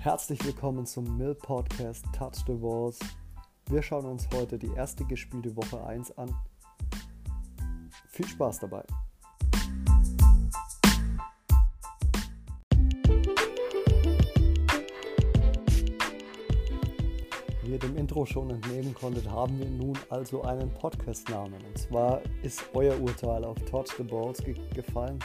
Herzlich 0.00 0.38
willkommen 0.44 0.86
zum 0.86 1.18
Mill 1.18 1.34
Podcast 1.34 2.04
Touch 2.16 2.36
the 2.46 2.52
Walls. 2.52 3.00
Wir 3.68 3.82
schauen 3.82 4.04
uns 4.04 4.28
heute 4.32 4.56
die 4.56 4.70
erste 4.76 5.04
gespielte 5.04 5.56
Woche 5.56 5.84
1 5.84 6.16
an. 6.16 6.32
Viel 8.06 8.28
Spaß 8.28 8.60
dabei! 8.60 8.84
Wie 17.64 17.72
ihr 17.72 17.78
dem 17.80 17.96
Intro 17.96 18.24
schon 18.24 18.50
entnehmen 18.50 18.94
konntet, 18.94 19.28
haben 19.28 19.58
wir 19.58 19.68
nun 19.68 19.98
also 20.10 20.42
einen 20.42 20.72
Podcast-Namen. 20.74 21.60
Und 21.60 21.76
zwar 21.76 22.22
ist 22.44 22.62
euer 22.72 22.98
Urteil 23.00 23.44
auf 23.44 23.58
Touch 23.64 23.88
the 23.96 24.04
Balls 24.04 24.44
ge 24.44 24.54
gefallen 24.72 25.18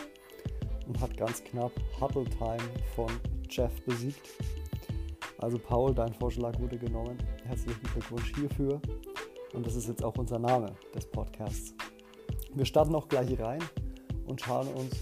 und 0.87 0.99
hat 0.99 1.15
ganz 1.15 1.43
knapp 1.43 1.71
Huddle 2.01 2.25
Time 2.25 2.57
von 2.95 3.11
Jeff 3.47 3.71
besiegt. 3.85 4.29
Also 5.43 5.59
Paul, 5.59 5.93
dein 5.93 6.13
Vorschlag 6.13 6.57
wurde 6.57 6.77
genommen. 6.77 7.17
Herzlichen 7.43 7.83
Glückwunsch 7.91 8.33
hierfür. 8.33 8.81
Und 9.53 9.65
das 9.65 9.75
ist 9.75 9.89
jetzt 9.89 10.01
auch 10.01 10.17
unser 10.17 10.39
Name 10.39 10.73
des 10.95 11.05
Podcasts. 11.05 11.75
Wir 12.53 12.63
starten 12.63 12.95
auch 12.95 13.09
gleich 13.09 13.37
rein 13.37 13.61
und 14.25 14.39
schauen 14.39 14.69
uns 14.69 14.95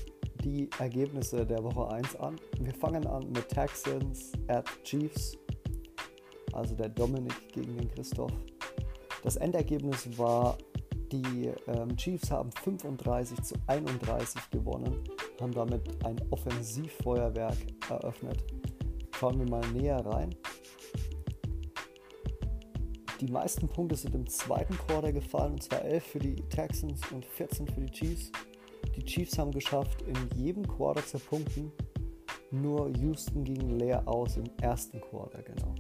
die 0.43 0.67
Ergebnisse 0.79 1.45
der 1.45 1.63
Woche 1.63 1.87
1 1.91 2.15
an. 2.15 2.37
Wir 2.59 2.73
fangen 2.73 3.05
an 3.05 3.31
mit 3.31 3.49
Texans 3.49 4.31
at 4.47 4.65
Chiefs, 4.83 5.37
also 6.53 6.73
der 6.73 6.89
Dominik 6.89 7.53
gegen 7.53 7.77
den 7.77 7.87
Christoph. 7.89 8.33
Das 9.21 9.35
Endergebnis 9.35 10.17
war, 10.17 10.57
die 11.11 11.51
ähm, 11.67 11.95
Chiefs 11.97 12.31
haben 12.31 12.49
35 12.63 13.43
zu 13.43 13.53
31 13.67 14.49
gewonnen, 14.49 15.03
haben 15.39 15.53
damit 15.53 16.03
ein 16.03 16.19
Offensivfeuerwerk 16.31 17.57
eröffnet 17.91 18.43
schauen 19.21 19.37
wir 19.37 19.47
mal 19.47 19.61
näher 19.73 20.03
rein. 20.03 20.35
Die 23.19 23.31
meisten 23.31 23.67
Punkte 23.67 23.95
sind 23.95 24.15
im 24.15 24.27
zweiten 24.27 24.75
Quarter 24.75 25.11
gefallen, 25.11 25.53
und 25.53 25.61
zwar 25.61 25.83
11 25.83 26.03
für 26.03 26.17
die 26.17 26.37
Texans 26.49 26.99
und 27.11 27.23
14 27.23 27.67
für 27.67 27.81
die 27.81 27.91
Chiefs. 27.91 28.31
Die 28.95 29.05
Chiefs 29.05 29.37
haben 29.37 29.51
geschafft, 29.51 30.01
in 30.07 30.15
jedem 30.35 30.67
Quarter 30.67 31.05
zu 31.05 31.19
punkten. 31.19 31.71
Nur 32.49 32.89
Houston 32.97 33.43
ging 33.43 33.77
leer 33.77 34.01
aus 34.07 34.37
im 34.37 34.49
ersten 34.59 34.99
Quarter, 34.99 35.43
genau. 35.43 35.75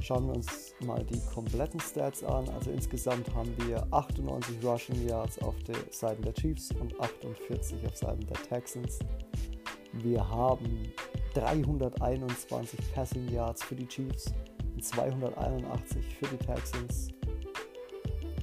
Schauen 0.00 0.28
wir 0.28 0.36
uns 0.36 0.72
mal 0.86 1.02
die 1.04 1.20
kompletten 1.34 1.80
Stats 1.80 2.22
an. 2.22 2.48
Also 2.50 2.70
insgesamt 2.70 3.34
haben 3.34 3.52
wir 3.66 3.84
98 3.90 4.62
Rushing 4.62 5.08
Yards 5.08 5.40
auf 5.40 5.56
der 5.64 5.78
Seite 5.90 6.22
der 6.22 6.34
Chiefs 6.34 6.70
und 6.80 6.94
48 7.00 7.84
auf 7.84 7.96
Seiten 7.96 8.24
der 8.24 8.40
Texans. 8.44 9.00
Wir 9.94 10.28
haben 10.28 10.92
321 11.34 12.80
Passing 12.94 13.28
Yards 13.28 13.62
für 13.62 13.74
die 13.74 13.86
Chiefs 13.86 14.32
und 14.74 14.84
281 14.84 16.16
für 16.16 16.26
die 16.26 16.44
Texans 16.44 17.08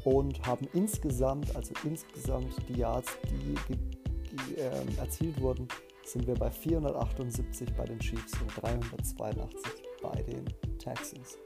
und 0.03 0.45
haben 0.45 0.67
insgesamt, 0.73 1.55
also 1.55 1.73
insgesamt 1.83 2.55
die 2.67 2.79
Yards, 2.79 3.17
die, 3.29 3.55
die 3.69 4.55
äh, 4.55 4.99
erzielt 4.99 5.39
wurden, 5.39 5.67
sind 6.03 6.27
wir 6.27 6.35
bei 6.35 6.49
478 6.49 7.73
bei 7.75 7.85
den 7.85 7.99
Chiefs 7.99 8.33
und 8.41 8.61
382 8.61 9.71
bei 10.01 10.21
den 10.23 10.45
Texans. 10.77 11.37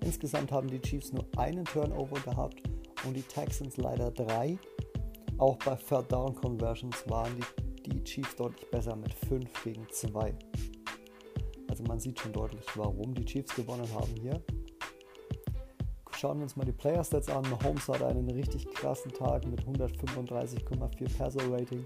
Insgesamt 0.00 0.50
haben 0.52 0.68
die 0.68 0.80
Chiefs 0.80 1.12
nur 1.12 1.26
einen 1.36 1.64
Turnover 1.64 2.20
gehabt 2.20 2.62
und 3.04 3.14
die 3.14 3.22
Texans 3.22 3.76
leider 3.76 4.10
drei. 4.10 4.58
Auch 5.36 5.56
bei 5.58 5.76
Third 5.76 6.10
Down 6.10 6.34
Conversions 6.34 6.96
waren 7.08 7.32
die, 7.36 7.90
die 7.90 8.04
Chiefs 8.04 8.34
deutlich 8.36 8.68
besser 8.70 8.96
mit 8.96 9.12
5 9.12 9.64
gegen 9.64 9.86
2. 9.90 10.34
Also 11.78 11.92
man 11.92 12.00
sieht 12.00 12.18
schon 12.18 12.32
deutlich, 12.32 12.64
warum 12.74 13.14
die 13.14 13.24
Chiefs 13.24 13.54
gewonnen 13.54 13.88
haben 13.94 14.12
hier. 14.20 14.42
Schauen 16.16 16.38
wir 16.38 16.42
uns 16.42 16.56
mal 16.56 16.64
die 16.64 16.72
Player 16.72 17.04
Stats 17.04 17.28
an. 17.28 17.48
Mahomes 17.48 17.86
hatte 17.86 18.04
einen 18.04 18.28
richtig 18.30 18.68
krassen 18.74 19.12
Tag 19.12 19.46
mit 19.46 19.60
135,4 19.62 21.16
Passer 21.16 21.52
Rating, 21.52 21.84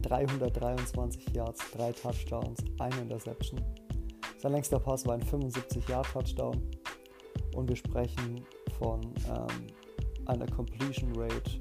323 0.00 1.34
Yards, 1.34 1.70
3 1.72 1.92
Touchdowns, 1.92 2.64
1 2.78 2.96
Interception. 2.96 3.60
Sein 4.38 4.52
längster 4.52 4.80
Pass 4.80 5.04
war 5.04 5.16
ein 5.16 5.22
75 5.22 5.86
Yard 5.86 6.06
Touchdown 6.10 6.58
und 7.54 7.68
wir 7.68 7.76
sprechen 7.76 8.40
von 8.78 9.02
ähm, 9.02 9.66
einer 10.24 10.46
Completion 10.46 11.14
Rate 11.14 11.60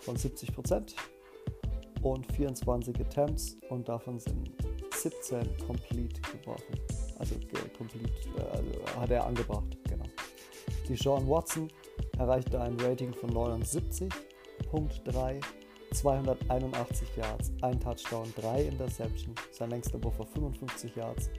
von 0.00 0.16
70% 0.16 0.92
und 2.02 2.26
24 2.32 2.98
Attempts 2.98 3.56
und 3.68 3.88
davon 3.88 4.18
sind 4.18 4.50
17 5.02 5.56
complete 5.66 6.20
geworfen. 6.20 6.78
Also 7.18 7.34
complete 7.76 8.12
äh, 8.36 8.56
also 8.56 8.70
hat 9.00 9.10
er 9.10 9.26
angebracht, 9.26 9.76
genau. 9.88 10.06
Die 10.88 10.96
Sean 10.96 11.28
Watson 11.28 11.68
erreichte 12.18 12.60
ein 12.60 12.78
Rating 12.80 13.14
von 13.14 13.30
79.3, 13.30 15.40
281 15.92 17.08
Yards, 17.16 17.52
ein 17.62 17.80
Touchdown, 17.80 18.32
3 18.36 18.64
Interception, 18.64 19.34
sein 19.52 19.70
längster 19.70 20.02
Wurf 20.02 20.18
war 20.18 20.26
55 20.26 20.96
Yards 20.96 21.30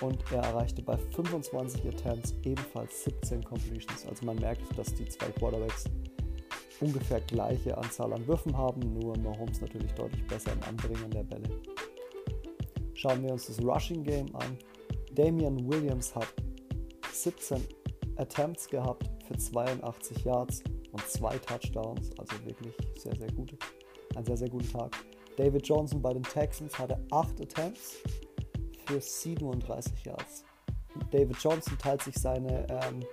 und 0.00 0.18
er 0.32 0.42
erreichte 0.42 0.82
bei 0.82 0.96
25 0.96 1.86
Attempts 1.86 2.34
ebenfalls 2.44 3.04
17 3.04 3.42
Completions. 3.42 4.06
Also 4.06 4.26
man 4.26 4.36
merkt, 4.36 4.62
dass 4.78 4.94
die 4.94 5.08
zwei 5.08 5.30
Quarterbacks 5.30 5.84
ungefähr 6.80 7.20
gleiche 7.20 7.76
Anzahl 7.76 8.12
an 8.12 8.26
Würfen 8.26 8.56
haben, 8.56 8.80
nur 8.94 9.16
Mahomes 9.18 9.60
natürlich 9.60 9.92
deutlich 9.92 10.26
besser 10.26 10.52
im 10.52 10.62
Anbringen 10.64 11.10
der 11.10 11.22
Bälle. 11.22 11.48
Schauen 13.04 13.22
wir 13.22 13.32
uns 13.32 13.48
das 13.48 13.62
Rushing 13.62 14.02
Game 14.02 14.34
an. 14.34 14.56
Damian 15.12 15.68
Williams 15.68 16.14
hat 16.14 16.26
17 17.12 17.62
Attempts 18.16 18.66
gehabt 18.66 19.10
für 19.28 19.36
82 19.36 20.24
Yards 20.24 20.64
und 20.90 21.06
zwei 21.06 21.36
Touchdowns, 21.36 22.18
also 22.18 22.32
wirklich 22.46 22.72
sehr, 22.96 23.14
sehr 23.14 23.30
gut. 23.32 23.58
Ein 24.16 24.24
sehr, 24.24 24.38
sehr 24.38 24.48
guter 24.48 24.78
Tag. 24.78 24.96
David 25.36 25.68
Johnson 25.68 26.00
bei 26.00 26.14
den 26.14 26.22
Texans 26.22 26.78
hatte 26.78 26.98
8 27.10 27.42
Attempts 27.42 27.96
für 28.86 28.98
37 28.98 30.06
Yards. 30.06 30.46
David 31.10 31.36
Johnson 31.42 31.76
teilt 31.76 32.00
sich 32.04 32.14
seine 32.14 32.66
ähm, 32.70 33.04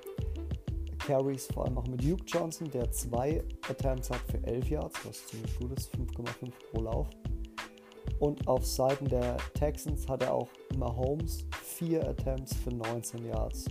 Carries 1.00 1.48
vor 1.48 1.66
allem 1.66 1.78
auch 1.78 1.88
mit 1.88 2.02
Duke 2.02 2.24
Johnson, 2.28 2.72
der 2.72 2.90
zwei 2.92 3.44
Attempts 3.68 4.10
hat 4.10 4.22
für 4.32 4.42
11 4.48 4.70
Yards, 4.70 5.06
was 5.06 5.28
ziemlich 5.28 5.60
gut 5.60 5.78
ist, 5.78 5.94
5,5 5.94 6.50
pro 6.72 6.82
Lauf. 6.82 7.10
Und 8.22 8.48
auf 8.48 8.64
Seiten 8.64 9.10
der 9.10 9.36
Texans 9.56 10.08
hat 10.08 10.22
er 10.22 10.36
auch 10.36 10.48
Mahomes 10.78 11.44
vier 11.64 12.08
Attempts 12.08 12.56
für 12.56 12.70
19 12.70 13.26
Yards. 13.26 13.66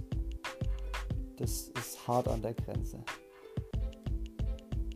Das 1.37 1.69
ist 1.69 2.09
hart 2.09 2.27
an 2.27 2.43
der 2.43 2.55
Grenze. 2.55 2.99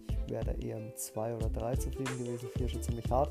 Ich 0.08 0.32
wäre 0.32 0.44
da 0.44 0.52
eher 0.54 0.80
mit 0.80 0.98
zwei 0.98 1.36
oder 1.36 1.48
drei 1.48 1.76
zufrieden 1.76 2.18
gewesen. 2.18 2.48
Vier 2.58 2.68
schon 2.68 2.82
ziemlich 2.82 3.08
hart. 3.08 3.30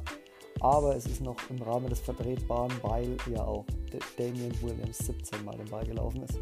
Aber 0.62 0.96
es 0.96 1.08
ist 1.08 1.20
noch 1.20 1.36
im 1.50 1.62
Rahmen 1.62 1.90
des 1.90 2.00
Vertretbaren, 2.00 2.72
weil 2.84 3.18
ja 3.30 3.44
auch 3.44 3.66
Damian 4.18 4.54
Williams 4.62 5.00
17 5.00 5.44
Mal 5.44 5.58
den 5.58 5.70
Ball 5.70 5.86
gelaufen 5.86 6.24
ist. 6.24 6.40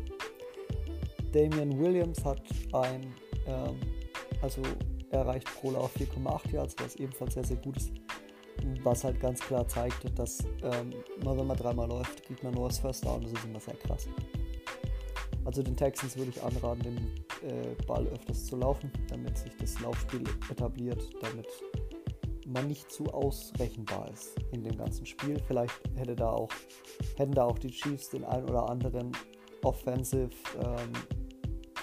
Damian 1.31 1.79
Williams 1.79 2.23
hat 2.23 2.43
ein, 2.73 3.15
ähm, 3.47 3.79
also 4.43 4.61
erreicht 5.09 5.47
pro 5.59 5.71
Lauf 5.71 5.91
4,8 5.95 6.51
Yards, 6.51 6.75
was 6.77 6.97
ebenfalls 6.97 7.33
sehr, 7.33 7.45
sehr 7.45 7.57
gut 7.57 7.77
ist 7.77 7.91
was 8.83 9.03
halt 9.03 9.19
ganz 9.19 9.39
klar 9.39 9.67
zeigt, 9.67 10.17
dass 10.17 10.39
ähm, 10.63 10.93
wenn 11.23 11.47
man 11.47 11.57
dreimal 11.57 11.87
läuft, 11.87 12.23
kriegt 12.23 12.43
man 12.43 12.53
nur 12.53 12.67
das 12.69 12.79
First 12.79 13.05
Down. 13.05 13.21
Das 13.21 13.31
ist 13.31 13.45
immer 13.45 13.59
sehr 13.59 13.75
krass. 13.75 14.07
Also 15.45 15.63
den 15.63 15.75
Texans 15.75 16.15
würde 16.17 16.29
ich 16.29 16.41
anraten, 16.43 16.83
den 16.83 16.97
äh, 17.49 17.75
Ball 17.87 18.05
öfters 18.07 18.45
zu 18.45 18.57
laufen, 18.57 18.91
damit 19.09 19.37
sich 19.37 19.55
das 19.57 19.79
Laufspiel 19.79 20.23
etabliert, 20.49 21.09
damit 21.21 21.47
man 22.47 22.67
nicht 22.67 22.91
zu 22.91 23.05
ausrechenbar 23.05 24.09
ist 24.11 24.35
in 24.51 24.63
dem 24.63 24.77
ganzen 24.77 25.05
Spiel. 25.05 25.41
Vielleicht 25.47 25.73
hätte 25.95 26.15
da 26.15 26.31
auch, 26.31 26.49
hätten 27.17 27.33
da 27.33 27.45
auch 27.45 27.57
die 27.57 27.71
Chiefs 27.71 28.09
den 28.09 28.23
einen 28.23 28.49
oder 28.49 28.69
anderen 28.69 29.11
Offensive, 29.63 30.29
ähm, 30.63 30.91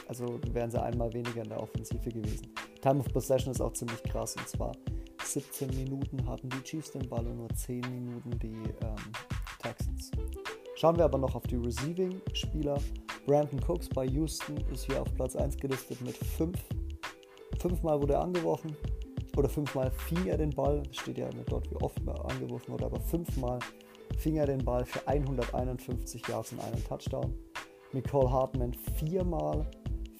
also 0.06 0.40
wären 0.52 0.70
sie 0.70 0.80
einmal 0.80 1.12
weniger 1.12 1.42
in 1.42 1.48
der 1.48 1.60
Offensive 1.60 2.08
gewesen. 2.10 2.52
Time 2.80 3.00
of 3.00 3.12
Possession 3.12 3.52
ist 3.52 3.60
auch 3.60 3.72
ziemlich 3.72 4.02
krass 4.04 4.36
und 4.36 4.48
zwar 4.48 4.72
17 5.32 5.68
Minuten 5.76 6.26
hatten 6.26 6.48
die 6.48 6.62
Chiefs 6.62 6.92
den 6.92 7.08
Ball 7.08 7.26
und 7.26 7.36
nur 7.36 7.48
10 7.50 7.80
Minuten 7.80 8.38
die 8.38 8.62
ähm, 8.82 8.96
Texans. 9.60 10.10
Schauen 10.76 10.96
wir 10.96 11.04
aber 11.04 11.18
noch 11.18 11.34
auf 11.34 11.46
die 11.46 11.56
Receiving-Spieler. 11.56 12.80
Brandon 13.26 13.60
Cooks 13.66 13.88
bei 13.88 14.06
Houston 14.06 14.56
ist 14.72 14.86
hier 14.86 15.02
auf 15.02 15.14
Platz 15.14 15.36
1 15.36 15.58
gelistet 15.58 16.00
mit 16.00 16.16
5. 16.16 16.56
Fünfmal 17.58 18.00
wurde 18.00 18.14
er 18.14 18.22
angeworfen 18.22 18.74
oder 19.36 19.48
fünfmal 19.48 19.90
fing 19.90 20.26
er 20.26 20.38
den 20.38 20.50
Ball. 20.50 20.82
Steht 20.92 21.18
ja 21.18 21.28
nicht 21.28 21.50
dort, 21.50 21.70
wie 21.70 21.76
oft 21.76 22.00
er 22.06 22.24
angeworfen 22.24 22.72
wurde, 22.72 22.86
aber 22.86 23.00
fünfmal 23.00 23.58
fing 24.16 24.36
er 24.36 24.46
den 24.46 24.64
Ball 24.64 24.84
für 24.84 25.06
151 25.06 26.26
Yards 26.26 26.52
und 26.52 26.60
einen 26.60 26.82
Touchdown. 26.84 27.34
Nicole 27.92 28.30
Hartman 28.30 28.72
viermal 28.96 29.68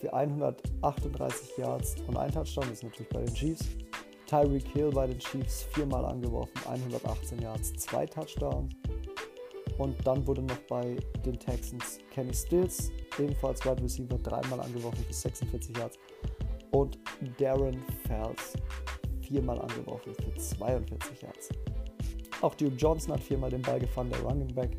für 0.00 0.12
138 0.12 1.56
Yards 1.56 1.96
und 2.06 2.16
ein 2.16 2.30
Touchdown. 2.30 2.64
Das 2.64 2.78
ist 2.78 2.84
natürlich 2.84 3.08
bei 3.10 3.24
den 3.24 3.34
Chiefs. 3.34 3.64
Tyreek 4.28 4.68
Hill 4.68 4.90
bei 4.90 5.06
den 5.06 5.18
Chiefs 5.18 5.62
viermal 5.72 6.04
angeworfen, 6.04 6.52
118 6.68 7.40
Yards, 7.40 7.72
zwei 7.74 8.04
Touchdowns. 8.04 8.74
Und 9.78 9.96
dann 10.06 10.26
wurde 10.26 10.42
noch 10.42 10.58
bei 10.68 10.96
den 11.24 11.38
Texans 11.38 11.98
Kenny 12.10 12.34
Stills, 12.34 12.90
ebenfalls 13.18 13.64
Wide 13.64 13.82
Receiver, 13.82 14.18
dreimal 14.18 14.60
angeworfen 14.60 15.02
für 15.04 15.12
46 15.14 15.76
Yards. 15.78 15.98
Und 16.72 16.98
Darren 17.38 17.82
Fells 18.06 18.52
viermal 19.22 19.58
angeworfen 19.60 20.14
für 20.14 20.34
42 20.34 21.22
Yards. 21.22 21.48
Auch 22.42 22.54
Duke 22.54 22.76
Johnson 22.76 23.14
hat 23.14 23.22
viermal 23.22 23.50
den 23.50 23.62
Ball 23.62 23.80
gefangen, 23.80 24.10
der 24.10 24.20
Running 24.20 24.54
Back. 24.54 24.76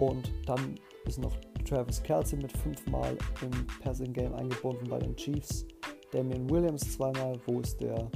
Und 0.00 0.32
dann 0.46 0.74
ist 1.06 1.18
noch 1.18 1.36
Travis 1.64 2.02
Kelsey 2.02 2.38
mit 2.38 2.50
fünfmal 2.56 3.16
im 3.42 3.66
Passing 3.82 4.12
Game 4.12 4.34
eingebunden 4.34 4.88
bei 4.88 4.98
den 4.98 5.14
Chiefs. 5.14 5.64
Damian 6.10 6.50
Williams 6.50 6.92
zweimal, 6.92 7.38
wo 7.46 7.60
ist 7.60 7.80
der 7.80 8.10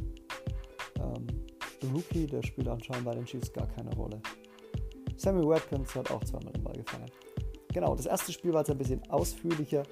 Rookie, 1.92 2.26
der 2.26 2.42
spielt 2.42 2.68
anscheinend 2.68 3.04
bei 3.04 3.14
den 3.14 3.24
Chiefs 3.24 3.52
gar 3.52 3.66
keine 3.68 3.94
Rolle. 3.94 4.20
Sammy 5.16 5.46
Watkins 5.46 5.94
hat 5.94 6.10
auch 6.10 6.24
zweimal 6.24 6.52
den 6.52 6.64
Ball 6.64 6.74
gefangen. 6.74 7.10
Genau, 7.72 7.94
das 7.94 8.06
erste 8.06 8.32
Spiel 8.32 8.52
war 8.52 8.60
jetzt 8.60 8.70
ein 8.70 8.78
bisschen 8.78 9.02
ausführlicher, 9.10 9.84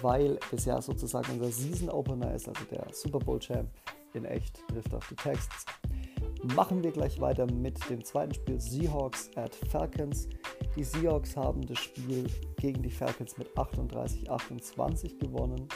weil 0.00 0.38
es 0.52 0.64
ja 0.64 0.80
sozusagen 0.80 1.32
unser 1.32 1.50
Season 1.50 1.90
Opener 1.90 2.34
ist, 2.34 2.48
also 2.48 2.64
der 2.70 2.86
Super 2.92 3.18
Bowl 3.18 3.38
Champ 3.38 3.68
in 4.14 4.24
echt 4.24 4.66
trifft 4.68 4.94
auf 4.94 5.06
die 5.08 5.16
Texts. 5.16 5.66
Machen 6.56 6.82
wir 6.82 6.90
gleich 6.90 7.20
weiter 7.20 7.46
mit 7.52 7.78
dem 7.88 8.04
zweiten 8.04 8.34
Spiel 8.34 8.60
Seahawks 8.60 9.30
at 9.36 9.54
Falcons. 9.70 10.28
Die 10.76 10.82
Seahawks 10.82 11.36
haben 11.36 11.64
das 11.66 11.78
Spiel 11.78 12.26
gegen 12.56 12.82
die 12.82 12.90
Falcons 12.90 13.38
mit 13.38 13.48
38-28 13.56 15.18
gewonnen. 15.18 15.68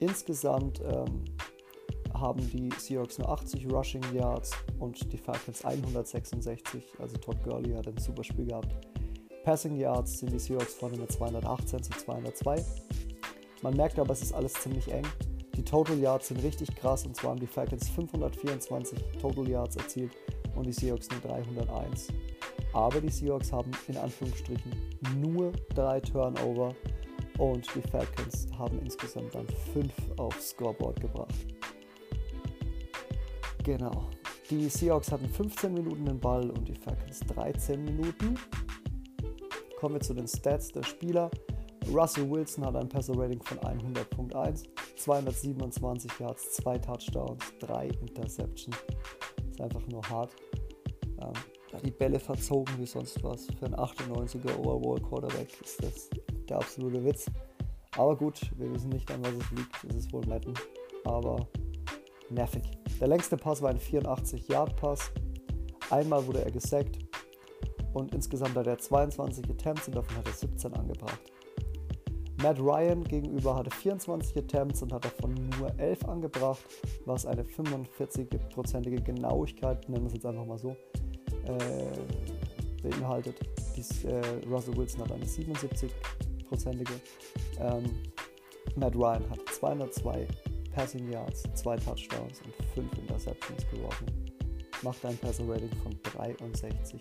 Insgesamt 0.00 0.82
ähm, 0.82 1.24
haben 2.18 2.40
die 2.50 2.70
Seahawks 2.78 3.18
nur 3.18 3.28
80 3.28 3.70
Rushing 3.70 4.02
Yards 4.14 4.52
und 4.78 5.12
die 5.12 5.18
Falcons 5.18 5.64
166. 5.64 6.84
Also 6.98 7.16
Todd 7.18 7.42
Gurley 7.44 7.72
hat 7.72 7.86
ein 7.86 7.98
super 7.98 8.24
Spiel 8.24 8.46
gehabt. 8.46 8.68
Passing 9.44 9.76
Yards 9.76 10.18
sind 10.18 10.32
die 10.32 10.38
Seahawks 10.38 10.74
vorne 10.74 10.96
mit 10.96 11.10
218 11.10 11.82
zu 11.82 11.90
202. 11.90 12.64
Man 13.62 13.76
merkt 13.76 13.98
aber, 13.98 14.12
es 14.12 14.22
ist 14.22 14.32
alles 14.32 14.52
ziemlich 14.54 14.92
eng. 14.92 15.06
Die 15.56 15.64
Total 15.64 15.98
Yards 15.98 16.28
sind 16.28 16.42
richtig 16.42 16.74
krass 16.76 17.04
und 17.04 17.16
zwar 17.16 17.30
haben 17.30 17.40
die 17.40 17.46
Falcons 17.46 17.88
524 17.88 18.98
Total 19.20 19.48
Yards 19.48 19.76
erzielt 19.76 20.12
und 20.54 20.66
die 20.66 20.72
Seahawks 20.72 21.08
nur 21.10 21.20
301. 21.20 22.08
Aber 22.72 23.00
die 23.00 23.10
Seahawks 23.10 23.52
haben 23.52 23.70
in 23.88 23.96
Anführungsstrichen 23.96 24.72
nur 25.20 25.52
drei 25.74 26.00
Turnover 26.00 26.74
und 27.38 27.66
die 27.74 27.88
Falcons 27.88 28.48
haben 28.58 28.78
insgesamt 28.80 29.34
dann 29.34 29.46
fünf 29.72 29.94
aufs 30.18 30.50
Scoreboard 30.50 31.00
gebracht. 31.00 31.34
Genau. 33.68 34.08
Die 34.48 34.66
Seahawks 34.70 35.12
hatten 35.12 35.28
15 35.28 35.74
Minuten 35.74 36.06
den 36.06 36.18
Ball 36.18 36.48
und 36.48 36.66
die 36.66 36.74
Falcons 36.74 37.20
13 37.20 37.84
Minuten. 37.84 38.34
Kommen 39.78 39.96
wir 39.96 40.00
zu 40.00 40.14
den 40.14 40.26
Stats 40.26 40.72
der 40.72 40.82
Spieler. 40.82 41.30
Russell 41.92 42.30
Wilson 42.30 42.64
hat 42.64 42.76
ein 42.76 42.88
Passer-Rating 42.88 43.42
von 43.42 43.58
100.1, 43.58 44.64
227 44.96 46.10
Yards, 46.18 46.52
2 46.52 46.78
Touchdowns, 46.78 47.44
3 47.60 47.88
Interceptions. 47.88 48.74
Ist 49.50 49.60
einfach 49.60 49.86
nur 49.88 50.02
hart. 50.08 50.34
Ähm, 51.20 51.82
die 51.84 51.90
Bälle 51.90 52.18
verzogen 52.18 52.72
wie 52.78 52.86
sonst 52.86 53.22
was. 53.22 53.48
Für 53.58 53.66
einen 53.66 53.74
98er 53.74 54.56
Overall 54.64 55.02
Quarterback 55.02 55.60
ist 55.60 55.84
das 55.84 56.08
der 56.48 56.56
absolute 56.56 57.04
Witz. 57.04 57.26
Aber 57.98 58.16
gut, 58.16 58.40
wir 58.56 58.72
wissen 58.72 58.88
nicht, 58.88 59.10
an 59.10 59.22
was 59.22 59.34
es 59.34 59.50
liegt. 59.50 59.84
Es 59.90 59.94
ist 59.94 60.12
wohl 60.14 60.24
Madden. 60.24 60.54
Aber 61.04 61.46
nervig. 62.30 62.77
Der 63.00 63.08
längste 63.08 63.36
Pass 63.36 63.62
war 63.62 63.70
ein 63.70 63.78
84-Yard-Pass. 63.78 65.12
Einmal 65.90 66.26
wurde 66.26 66.44
er 66.44 66.50
gesackt 66.50 66.98
und 67.94 68.12
insgesamt 68.14 68.56
hat 68.56 68.66
er 68.66 68.78
22 68.78 69.48
Attempts 69.50 69.88
und 69.88 69.96
davon 69.96 70.16
hat 70.16 70.26
er 70.26 70.32
17 70.32 70.74
angebracht. 70.74 71.20
Matt 72.42 72.60
Ryan 72.60 73.02
gegenüber 73.02 73.56
hatte 73.56 73.70
24 73.70 74.36
Attempts 74.36 74.82
und 74.82 74.92
hat 74.92 75.04
davon 75.04 75.34
nur 75.58 75.76
11 75.78 76.04
angebracht, 76.04 76.64
was 77.04 77.26
eine 77.26 77.42
45-prozentige 77.42 79.02
Genauigkeit, 79.02 79.88
nennen 79.88 80.04
wir 80.04 80.08
es 80.08 80.14
jetzt 80.14 80.26
einfach 80.26 80.44
mal 80.44 80.58
so, 80.58 80.76
äh, 81.46 82.82
beinhaltet. 82.82 83.36
Dies, 83.76 84.04
äh, 84.04 84.20
Russell 84.48 84.76
Wilson 84.76 85.00
hat 85.02 85.12
eine 85.12 85.24
77-prozentige. 85.24 86.92
Ähm, 87.60 87.84
Matt 88.76 88.94
Ryan 88.94 89.28
hat 89.30 89.40
202 89.54 90.28
Passing 90.78 91.10
Yards, 91.10 91.42
2 91.54 91.76
Touchdowns 91.78 92.40
und 92.42 92.54
5 92.72 92.98
Interceptions 92.98 93.68
geworfen. 93.68 94.06
Macht 94.82 95.04
ein 95.04 95.18
Passing 95.18 95.50
Rating 95.50 95.72
von 95.82 95.92
63,5. 96.02 97.00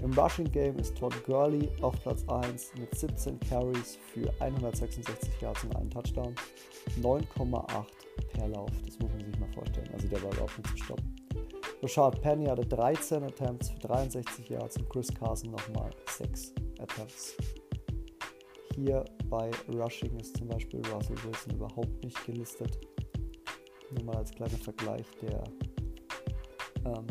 Im 0.00 0.12
Rushing 0.12 0.52
Game 0.52 0.78
ist 0.78 0.96
Todd 0.96 1.12
Gurley 1.24 1.68
auf 1.82 2.00
Platz 2.00 2.24
1 2.28 2.74
mit 2.78 2.96
17 2.96 3.40
Carries 3.40 3.98
für 4.14 4.32
166 4.38 5.40
Yards 5.40 5.64
und 5.64 5.74
einen 5.74 5.90
Touchdown. 5.90 6.32
9,8 7.02 7.84
per 8.34 8.46
Lauf, 8.46 8.70
das 8.86 8.96
muss 9.00 9.10
man 9.10 9.24
sich 9.24 9.40
mal 9.40 9.52
vorstellen. 9.52 9.90
Also 9.92 10.06
der 10.06 10.22
war 10.22 10.32
überhaupt 10.32 10.58
nicht 10.58 10.70
zu 10.70 10.84
stoppen. 10.84 11.16
Rashad 11.82 12.22
Penny 12.22 12.46
hatte 12.46 12.66
13 12.66 13.24
Attempts 13.24 13.70
für 13.70 13.80
63 13.80 14.48
Yards 14.48 14.76
und 14.76 14.88
Chris 14.90 15.12
Carson 15.12 15.50
nochmal 15.50 15.90
6 16.06 16.54
Attempts. 16.78 17.34
Hier 18.74 19.04
bei 19.28 19.50
Rushing 19.72 20.18
ist 20.18 20.36
zum 20.36 20.48
Beispiel 20.48 20.80
Russell 20.92 21.16
Wilson 21.24 21.54
überhaupt 21.54 22.04
nicht 22.04 22.24
gelistet. 22.24 22.78
Nur 23.92 24.04
mal 24.04 24.16
als 24.16 24.30
kleiner 24.30 24.56
Vergleich 24.58 25.06
der 25.20 25.42
ähm, 26.84 27.06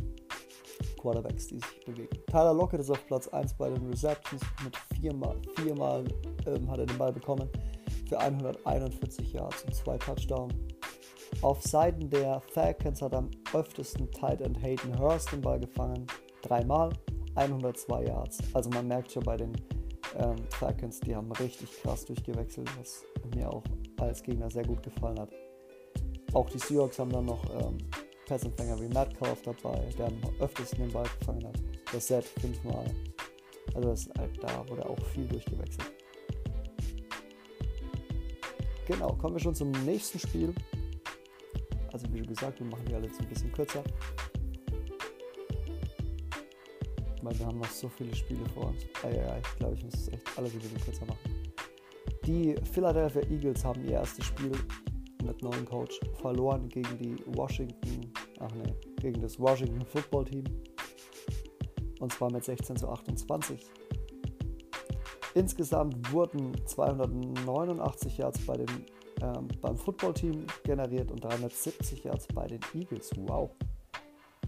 Quarterbacks, 0.99 1.47
die 1.47 1.59
sich 1.59 1.85
bewegen. 1.85 2.17
Tyler 2.27 2.53
Lockett 2.53 2.79
ist 2.81 2.89
auf 2.89 3.05
Platz 3.07 3.27
1 3.27 3.53
bei 3.55 3.69
den 3.69 3.85
Receptions 3.89 4.41
mit 4.63 4.75
viermal, 4.99 5.37
viermal 5.55 6.05
ähm, 6.45 6.69
hat 6.69 6.79
er 6.79 6.85
den 6.85 6.97
Ball 6.97 7.11
bekommen 7.11 7.49
für 8.07 8.19
141 8.19 9.33
Yards 9.33 9.63
und 9.63 9.75
zwei 9.75 9.97
Touchdowns. 9.97 10.53
Auf 11.41 11.61
Seiten 11.61 12.09
der 12.09 12.41
Falcons 12.53 13.01
hat 13.01 13.13
am 13.13 13.29
öftesten 13.53 14.11
Tight 14.11 14.41
End 14.41 14.61
Hayden 14.61 14.97
Hurst 14.99 15.31
den 15.31 15.41
Ball 15.41 15.59
gefangen, 15.59 16.05
dreimal, 16.41 16.91
102 17.35 18.05
Yards. 18.05 18.39
Also 18.53 18.69
man 18.71 18.87
merkt 18.87 19.11
schon 19.11 19.23
bei 19.23 19.37
den 19.37 19.53
ähm, 20.19 20.35
Falcons, 20.49 20.99
die 20.99 21.15
haben 21.15 21.31
richtig 21.33 21.69
krass 21.81 22.05
durchgewechselt, 22.05 22.69
was 22.77 23.03
mir 23.35 23.49
auch 23.51 23.63
als 23.99 24.21
Gegner 24.21 24.49
sehr 24.49 24.65
gut 24.65 24.83
gefallen 24.83 25.19
hat. 25.19 25.29
Auch 26.33 26.49
die 26.49 26.59
Seahawks 26.59 26.99
haben 26.99 27.11
dann 27.11 27.25
noch 27.25 27.43
ähm, 27.59 27.77
Passempfänger 28.27 28.79
wie 28.79 28.87
Metcalf 28.87 29.41
dabei, 29.41 29.89
der 29.97 30.07
am 30.07 30.21
öftesten 30.39 30.79
den 30.79 30.91
Ball 30.91 31.07
gefangen 31.19 31.47
hat. 31.47 31.55
Das 31.91 32.07
Set 32.07 32.25
fünfmal. 32.25 32.85
Also 33.73 33.89
das, 33.89 34.09
halt, 34.17 34.43
da 34.43 34.67
wurde 34.69 34.87
auch 34.87 34.99
viel 35.13 35.25
durchgewechselt. 35.27 35.91
Genau, 38.87 39.13
kommen 39.13 39.35
wir 39.35 39.39
schon 39.39 39.55
zum 39.55 39.71
nächsten 39.85 40.19
Spiel. 40.19 40.53
Also 41.91 42.07
wie 42.11 42.19
schon 42.19 42.27
gesagt, 42.27 42.59
wir 42.59 42.67
machen 42.67 42.85
die 42.87 42.95
alle 42.95 43.07
jetzt 43.07 43.19
ein 43.19 43.27
bisschen 43.27 43.51
kürzer. 43.51 43.83
Weil 47.29 47.37
wir 47.37 47.45
haben 47.45 47.59
noch 47.59 47.69
so 47.69 47.87
viele 47.87 48.15
Spiele 48.15 48.43
vor 48.55 48.69
uns. 48.69 48.81
Ja, 49.03 49.37
ich 49.37 49.59
glaube, 49.59 49.75
ich 49.75 49.83
muss 49.83 49.93
es 49.93 50.07
echt 50.07 50.23
alle 50.35 50.47
ein 50.47 50.59
bisschen 50.59 50.81
kürzer 50.81 51.05
machen. 51.05 51.53
Die 52.25 52.55
Philadelphia 52.73 53.21
Eagles 53.29 53.63
haben 53.63 53.85
ihr 53.85 53.91
erstes 53.91 54.25
Spiel 54.25 54.51
mit 55.23 55.43
neuen 55.43 55.63
Coach 55.65 55.99
verloren 56.21 56.67
gegen 56.69 56.97
die 56.97 57.17
Washington, 57.27 58.11
ach 58.39 58.51
nee, 58.55 58.73
gegen 58.99 59.21
das 59.21 59.39
Washington 59.39 59.85
Football 59.85 60.25
Team. 60.25 60.43
Und 61.99 62.11
zwar 62.11 62.31
mit 62.31 62.43
16 62.43 62.77
zu 62.77 62.89
28. 62.89 63.59
Insgesamt 65.35 66.11
wurden 66.11 66.53
289 66.65 68.17
Yards 68.17 68.43
bei 68.47 68.57
den, 68.57 68.85
ähm, 69.21 69.47
beim 69.61 69.77
Football-Team 69.77 70.47
generiert 70.63 71.11
und 71.11 71.23
370 71.23 72.05
Yards 72.05 72.25
bei 72.33 72.47
den 72.47 72.61
Eagles. 72.73 73.11
Wow. 73.17 73.51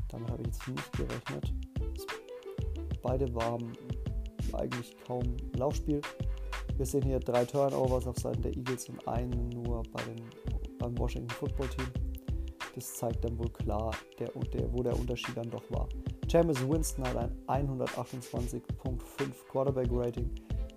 Damit 0.08 0.32
habe 0.32 0.42
ich 0.42 0.48
jetzt 0.48 0.68
nicht 0.68 0.92
gerechnet. 0.94 1.54
Beide 3.02 3.34
waren 3.34 3.74
eigentlich 4.54 4.96
kaum 5.06 5.36
Laufspiel. 5.58 6.02
Wir 6.78 6.86
sehen 6.86 7.04
hier 7.04 7.20
drei 7.20 7.46
Turnovers 7.46 8.08
auf 8.08 8.18
Seiten 8.18 8.42
der 8.42 8.56
Eagles 8.56 8.90
und 8.90 9.08
einen 9.08 9.50
nur 9.50 9.84
bei 9.92 10.02
den 10.04 10.22
beim 10.80 10.98
Washington 10.98 11.30
Football 11.30 11.68
Team. 11.70 11.88
Das 12.76 12.96
zeigt 12.96 13.24
dann 13.24 13.38
wohl 13.38 13.50
klar, 13.50 13.92
der, 14.18 14.30
der, 14.54 14.74
wo 14.74 14.82
der 14.82 14.98
Unterschied 14.98 15.36
dann 15.36 15.50
doch 15.50 15.64
war. 15.70 15.88
James 16.28 16.68
Winston 16.68 17.06
hat 17.06 17.18
ein 17.48 17.68
128.5 17.68 18.62
Quarterback 19.50 19.90
Rating 19.92 20.30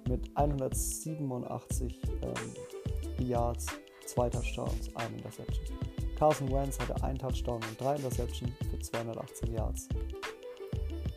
mit 0.09 0.29
187 0.37 2.01
ähm, 2.23 3.27
Yards, 3.27 3.67
zwei 4.07 4.29
Touchdowns, 4.29 4.95
ein 4.97 5.15
Interception. 5.15 5.79
Carson 6.17 6.51
Wentz 6.53 6.79
hatte 6.79 7.03
ein 7.03 7.17
Touchdown 7.17 7.61
und 7.69 7.81
drei 7.81 7.97
Interceptions 7.97 8.53
für 8.71 8.79
218 8.79 9.53
Yards. 9.53 9.89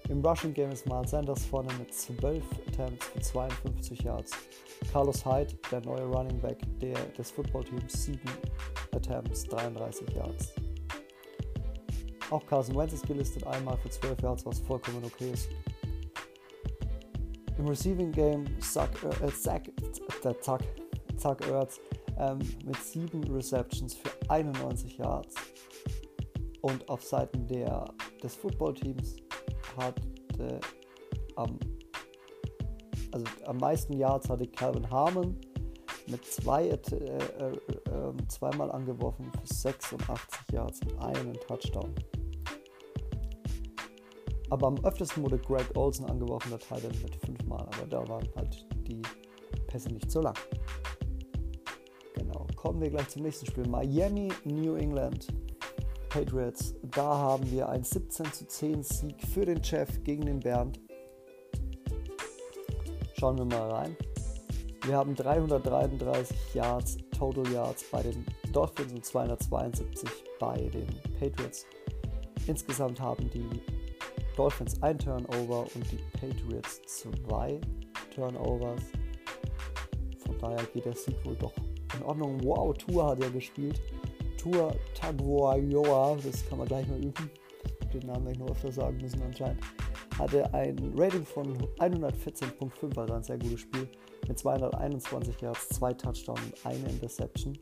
Im 0.10 0.26
Rushing 0.26 0.54
Game 0.54 0.72
ist 0.72 0.88
Miles 0.88 1.12
Sanders 1.12 1.46
vorne 1.46 1.68
mit 1.78 1.94
12 1.94 2.42
Attempts 2.70 3.08
für 3.08 3.20
52 3.20 4.04
Yards. 4.04 4.32
Carlos 4.94 5.26
Hyde, 5.26 5.54
der 5.70 5.82
neue 5.82 6.06
Running 6.06 6.40
Back 6.40 6.60
der, 6.80 6.98
des 7.18 7.30
Footballteams, 7.32 8.06
7 8.06 8.20
Attempts, 8.94 9.44
33 9.44 10.10
Yards. 10.16 10.54
Auch 12.30 12.46
Carson 12.46 12.78
Wentz 12.78 12.94
ist 12.94 13.06
gelistet, 13.06 13.46
einmal 13.48 13.78
für 13.78 13.90
12 13.90 14.22
Yards, 14.22 14.46
was 14.46 14.60
vollkommen 14.60 15.04
okay 15.04 15.32
ist. 15.32 15.50
Im 17.58 17.68
Receiving 17.68 18.12
Game 18.14 18.46
Zach, 18.62 18.90
äh, 19.04 19.32
Zach, 19.34 19.62
Zach, 21.18 21.38
ähm, 22.18 22.40
mit 22.66 22.78
7 22.78 23.24
Receptions 23.26 23.96
für 23.96 24.10
91 24.30 25.00
Yards. 25.00 25.36
Und 26.62 26.88
auf 26.88 27.04
Seiten 27.04 27.46
der, 27.48 27.86
des 28.24 28.36
Footballteams 28.36 29.26
hat 29.77 30.00
äh, 30.39 30.60
am, 31.36 31.57
also 33.12 33.25
am 33.46 33.57
meisten 33.57 33.93
Yards 33.93 34.29
hatte 34.29 34.48
Calvin 34.48 34.89
Harmon 34.89 35.39
mit 36.07 36.25
zwei, 36.25 36.67
äh, 36.67 36.74
äh, 36.74 37.57
ähm, 37.91 38.29
zweimal 38.29 38.72
angeworfen 38.72 39.31
für 39.31 39.53
86 39.53 40.51
Yards 40.51 40.79
und 40.81 41.00
einen 41.00 41.34
Touchdown. 41.48 41.93
Aber 44.50 44.67
am 44.67 44.86
öftesten 44.86 45.24
wurde 45.24 45.38
Greg 45.38 45.65
Olsen 45.75 46.05
angeworfen, 46.05 46.51
der 46.51 46.60
Teil 46.60 46.81
mit 47.03 47.15
fünfmal, 47.17 47.67
aber 47.75 47.88
da 47.88 48.07
waren 48.07 48.27
halt 48.36 48.65
die 48.88 49.01
Pässe 49.67 49.89
nicht 49.89 50.10
so 50.10 50.22
lang. 50.22 50.36
Genau, 52.15 52.48
kommen 52.55 52.81
wir 52.81 52.89
gleich 52.89 53.10
zum 53.10 53.24
nächsten 53.24 53.46
Spiel. 53.46 53.67
Miami, 53.67 54.31
New 54.46 54.75
England 54.75 55.27
Patriots. 56.10 56.76
Da 56.84 57.04
haben 57.04 57.50
wir 57.52 57.70
ein 57.70 57.84
17 57.84 58.32
zu 58.34 58.48
10 58.48 58.84
Sieg 58.84 59.16
für 59.34 59.46
den 59.46 59.64
Chef 59.64 60.04
gegen 60.04 60.26
den 60.26 60.40
Bernd. 60.40 60.80
Schauen 63.20 63.38
wir 63.38 63.46
mal 63.46 63.72
rein. 63.72 63.98
Wir 64.86 64.96
haben 64.96 65.16
333 65.16 66.38
Yards, 66.54 66.98
Total 67.18 67.46
Yards 67.52 67.84
bei 67.92 68.04
den 68.04 68.26
Dolphins 68.54 68.94
und 68.94 69.06
272 69.06 70.10
bei 70.40 70.58
den 70.70 70.88
Patriots. 71.20 71.66
Insgesamt 72.46 73.02
haben 73.02 73.30
die 73.32 73.50
Dolphins 74.38 74.82
ein 74.84 74.98
Turnover 75.00 75.66
und 75.74 75.92
die 75.92 76.00
Patriots 76.20 76.82
zwei 76.86 77.60
Turnovers. 78.14 78.82
Von 80.26 80.38
daher 80.38 80.64
geht 80.74 80.86
der 80.86 80.96
Sieg 80.96 81.16
wohl 81.26 81.36
doch 81.36 81.54
in 81.96 82.04
Ordnung. 82.04 82.40
Wow, 82.44 82.78
Tour 82.78 83.08
hat 83.08 83.20
ja 83.20 83.30
gespielt. 83.30 83.82
Tour 84.38 84.75
Taguayoa, 84.94 86.17
das 86.24 86.48
kann 86.48 86.60
man 86.60 86.67
gleich 86.67 86.88
mal 86.88 87.00
üben. 87.00 87.29
Den 87.94 88.08
Namen 88.08 88.25
werde 88.25 88.32
ich 88.34 88.39
noch 88.39 88.51
öfter 88.51 88.72
sagen 88.72 88.98
müssen 88.98 89.22
anscheinend. 89.22 89.62
Hatte 90.17 90.53
ein 90.53 90.77
Rating 90.96 91.25
von 91.25 91.58
114.5, 91.79 92.98
also 92.98 93.13
ein 93.13 93.24
sehr 93.24 93.38
gutes 93.38 93.62
Spiel. 93.62 93.88
Mit 94.27 94.39
221 94.39 95.41
Yards, 95.41 95.70
zwei 95.70 95.94
Touchdowns 95.94 96.41
und 96.41 96.65
eine 96.65 96.89
Interception. 96.89 97.58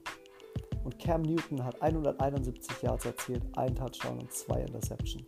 Und 0.83 0.99
Cam 0.99 1.23
Newton 1.23 1.63
hat 1.63 1.81
171 1.81 2.81
Yards 2.83 3.05
erzielt, 3.05 3.43
ein 3.57 3.73
Touchdown 3.75 4.19
und 4.19 4.31
zwei 4.31 4.61
Interception. 4.61 5.25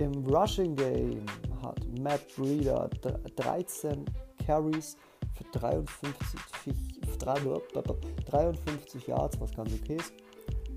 Im 0.00 0.12
Rushing 0.26 0.74
Game 0.74 1.26
hat 1.62 1.78
Matt 2.00 2.20
Breeder 2.36 2.88
13 3.36 4.04
Carries 4.46 4.96
für 5.34 5.44
53, 5.58 6.97
53 7.18 9.06
Yards, 9.06 9.40
was 9.40 9.54
ganz 9.54 9.72
okay 9.72 9.96
ist. 9.96 10.12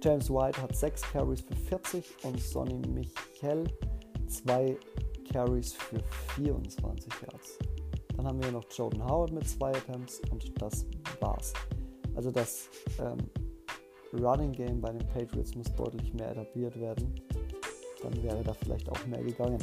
James 0.02 0.30
White 0.30 0.62
hat 0.62 0.76
6 0.76 1.02
Carries 1.12 1.42
für 1.42 1.56
40 1.56 2.04
und 2.24 2.40
Sonny 2.40 2.82
Michel 2.88 3.64
2 4.28 4.78
Carries 5.32 5.74
für 5.74 6.02
24 6.36 7.14
Yards. 7.22 7.60
Dann 8.18 8.28
haben 8.28 8.44
wir 8.44 8.52
noch 8.52 8.66
Jordan 8.72 9.04
Howard 9.04 9.32
mit 9.32 9.48
2 9.48 9.70
Attempts 9.70 10.22
und 10.32 10.62
das 10.62 10.86
war's. 11.20 11.54
Also 12.16 12.32
das 12.32 12.70
ähm, 13.00 13.18
Running 14.14 14.52
Game 14.52 14.82
bei 14.82 14.92
den 14.92 15.08
Patriots 15.08 15.56
muss 15.56 15.74
deutlich 15.76 16.14
mehr 16.14 16.32
etabliert 16.32 16.80
werden 16.80 17.14
dann 18.02 18.24
wäre 18.24 18.44
da 18.44 18.54
vielleicht 18.54 18.90
auch 18.90 19.06
mehr 19.06 19.24
gegangen. 19.24 19.60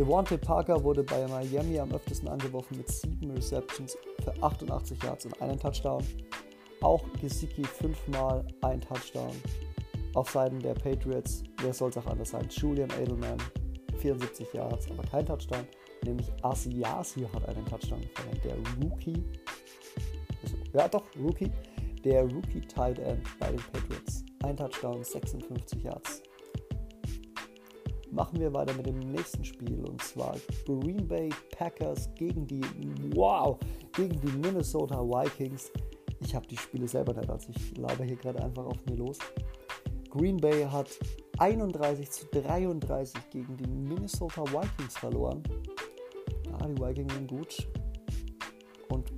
Devontae 0.00 0.38
Parker 0.38 0.82
wurde 0.82 1.02
bei 1.02 1.28
Miami 1.28 1.78
am 1.78 1.92
öftesten 1.92 2.26
angeworfen 2.26 2.78
mit 2.78 2.88
7 2.88 3.32
Receptions 3.32 3.98
für 4.24 4.32
88 4.42 5.02
Yards 5.02 5.26
und 5.26 5.42
einen 5.42 5.58
Touchdown. 5.58 6.02
Auch 6.80 7.04
Gesicki 7.20 7.64
fünfmal 7.64 8.42
ein 8.62 8.80
Touchdown. 8.80 9.36
Auf 10.14 10.30
Seiten 10.30 10.58
der 10.58 10.72
Patriots, 10.72 11.42
wer 11.60 11.74
soll 11.74 11.90
es 11.90 11.98
auch 11.98 12.06
anders 12.06 12.30
sein? 12.30 12.48
Julian 12.48 12.88
Edelman, 12.98 13.36
74 13.98 14.54
Yards, 14.54 14.90
aber 14.90 15.02
kein 15.02 15.26
Touchdown. 15.26 15.66
Nämlich 16.06 16.32
Asiasi 16.40 17.28
hat 17.34 17.46
einen 17.46 17.66
Touchdown 17.66 18.00
gefangen. 18.00 18.40
Der 18.42 18.56
Rookie, 18.82 19.22
also, 20.42 20.56
ja 20.72 20.88
doch, 20.88 21.04
Rookie, 21.22 21.52
der 22.02 22.22
Rookie 22.22 22.62
Tight 22.62 22.98
End 23.00 23.22
bei 23.38 23.50
den 23.50 23.60
Patriots. 23.70 24.24
Ein 24.44 24.56
Touchdown, 24.56 25.04
56 25.04 25.82
Yards. 25.82 26.22
Machen 28.20 28.38
wir 28.38 28.52
weiter 28.52 28.74
mit 28.74 28.84
dem 28.84 28.98
nächsten 28.98 29.42
Spiel 29.42 29.82
und 29.88 30.02
zwar 30.02 30.36
Green 30.66 31.08
Bay 31.08 31.30
Packers 31.56 32.10
gegen 32.16 32.46
die 32.46 32.60
wow, 33.14 33.58
gegen 33.94 34.20
die 34.20 34.32
Minnesota 34.32 35.00
Vikings. 35.00 35.72
Ich 36.20 36.34
habe 36.34 36.46
die 36.46 36.58
Spiele 36.58 36.86
selber 36.86 37.14
nicht, 37.14 37.30
also 37.30 37.48
ich 37.48 37.78
laber 37.78 38.04
hier 38.04 38.16
gerade 38.16 38.42
einfach 38.42 38.66
auf 38.66 38.84
mir 38.84 38.96
los. 38.96 39.18
Green 40.10 40.36
Bay 40.36 40.64
hat 40.64 40.90
31 41.38 42.10
zu 42.10 42.26
33 42.26 43.30
gegen 43.30 43.56
die 43.56 43.70
Minnesota 43.70 44.44
Vikings 44.44 44.98
verloren. 44.98 45.42
Ja, 46.44 46.66
die 46.66 46.76
Vikings 46.78 47.14
sind 47.14 47.26
gut. 47.26 47.68
Und 48.90 49.10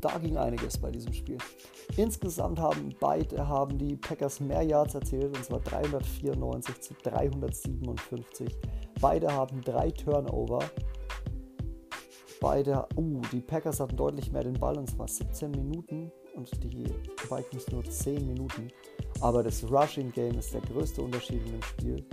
da 0.00 0.16
ging 0.16 0.38
einiges 0.38 0.78
bei 0.78 0.90
diesem 0.90 1.12
Spiel. 1.12 1.36
Insgesamt 1.96 2.58
haben 2.60 2.94
beide 3.00 3.48
haben 3.48 3.78
die 3.78 3.96
Packers 3.96 4.40
mehr 4.40 4.62
Yards 4.62 4.94
erzählt, 4.94 5.36
und 5.36 5.44
zwar 5.44 5.60
394 5.60 6.80
zu 6.80 6.94
357. 7.02 8.54
Beide 9.00 9.32
haben 9.32 9.62
drei 9.62 9.90
Turnover. 9.90 10.58
Beide, 12.40 12.86
uh, 12.96 13.22
die 13.32 13.40
Packers 13.40 13.80
hatten 13.80 13.96
deutlich 13.96 14.30
mehr 14.30 14.42
den 14.42 14.54
Ball, 14.54 14.76
und 14.76 14.90
zwar 14.90 15.08
17 15.08 15.50
Minuten 15.52 16.12
und 16.34 16.50
die 16.62 16.84
Vikings 17.30 17.68
nur 17.68 17.82
10 17.82 18.26
Minuten. 18.26 18.68
Aber 19.20 19.42
das 19.42 19.64
Rushing 19.64 20.12
Game 20.12 20.38
ist 20.38 20.52
der 20.52 20.60
größte 20.60 21.00
Unterschied 21.00 21.44
in 21.46 21.52
dem 21.52 21.62
Spiel. 21.62 22.04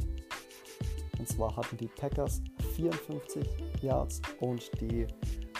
Und 1.19 1.27
zwar 1.27 1.55
hatten 1.55 1.77
die 1.77 1.87
Packers 1.87 2.41
54 2.75 3.47
Yards 3.81 4.21
und 4.39 4.71
die 4.79 5.07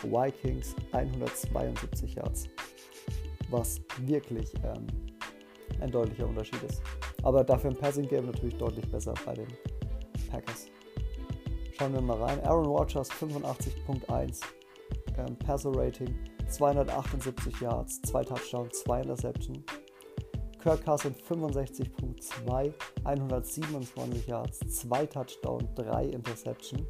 Vikings 0.01 0.75
172 0.91 2.15
Yards 2.15 2.47
was 3.53 3.79
wirklich 4.01 4.51
ähm, 4.63 4.87
ein 5.79 5.91
deutlicher 5.91 6.27
Unterschied 6.27 6.61
ist. 6.63 6.81
Aber 7.23 7.43
dafür 7.43 7.71
im 7.71 7.77
Passing 7.77 8.07
Game 8.07 8.25
natürlich 8.25 8.57
deutlich 8.57 8.89
besser 8.89 9.13
bei 9.25 9.33
den 9.33 9.47
Packers. 10.29 10.67
Schauen 11.77 11.93
wir 11.93 12.01
mal 12.01 12.21
rein. 12.21 12.39
Aaron 12.41 12.65
Rodgers 12.65 13.09
85.1 13.11 14.41
ähm, 15.17 15.37
Passer 15.37 15.71
Rating, 15.75 16.13
278 16.49 17.61
Yards, 17.61 18.01
2 18.01 18.23
Touchdowns, 18.23 18.83
2 18.83 19.01
Interception. 19.01 19.63
Kirk 20.61 20.85
Cousins 20.85 21.17
65.2, 21.29 22.73
127 23.03 24.27
Yards, 24.27 24.59
2 24.59 25.05
Touchdowns, 25.07 25.65
3 25.75 26.05
Interception. 26.05 26.85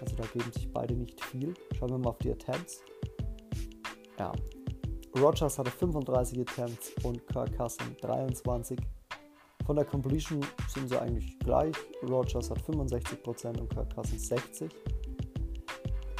Also 0.00 0.16
da 0.16 0.24
geben 0.32 0.50
sich 0.52 0.72
beide 0.72 0.94
nicht 0.94 1.22
viel. 1.22 1.52
Schauen 1.78 1.90
wir 1.90 1.98
mal 1.98 2.10
auf 2.10 2.18
die 2.18 2.32
Attempts. 2.32 2.82
Ja, 4.18 4.32
Rogers 5.18 5.58
hatte 5.58 5.70
35 5.70 6.40
Attempts 6.40 6.92
und 7.02 7.26
Kirk 7.28 7.56
Cousins 7.56 7.96
23. 8.02 8.78
Von 9.64 9.76
der 9.76 9.86
Completion 9.86 10.44
sind 10.68 10.88
sie 10.88 11.00
eigentlich 11.00 11.38
gleich. 11.38 11.74
Rogers 12.02 12.50
hat 12.50 12.58
65% 12.60 13.58
und 13.58 13.70
Kirk 13.70 13.94
Cousins 13.94 14.28
60. 14.28 14.70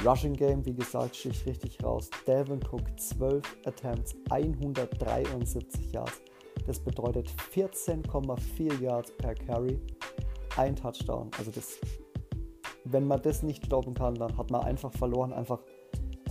Rushing 0.03 0.33
Game, 0.33 0.65
wie 0.65 0.73
gesagt, 0.73 1.15
sticht 1.15 1.45
richtig 1.45 1.83
raus. 1.83 2.09
Devin 2.25 2.59
Cook 2.71 2.99
12 2.99 3.43
Attempts, 3.65 4.15
173 4.29 5.91
Yards. 5.91 6.21
Das 6.65 6.79
bedeutet 6.79 7.31
14,4 7.53 8.81
Yards 8.81 9.11
per 9.17 9.35
Carry, 9.35 9.79
ein 10.57 10.75
Touchdown. 10.75 11.29
Also 11.37 11.51
das, 11.51 11.79
wenn 12.83 13.07
man 13.07 13.21
das 13.21 13.43
nicht 13.43 13.65
stoppen 13.65 13.93
kann, 13.93 14.15
dann 14.15 14.35
hat 14.37 14.49
man 14.49 14.61
einfach 14.61 14.91
verloren, 14.93 15.33
einfach 15.33 15.59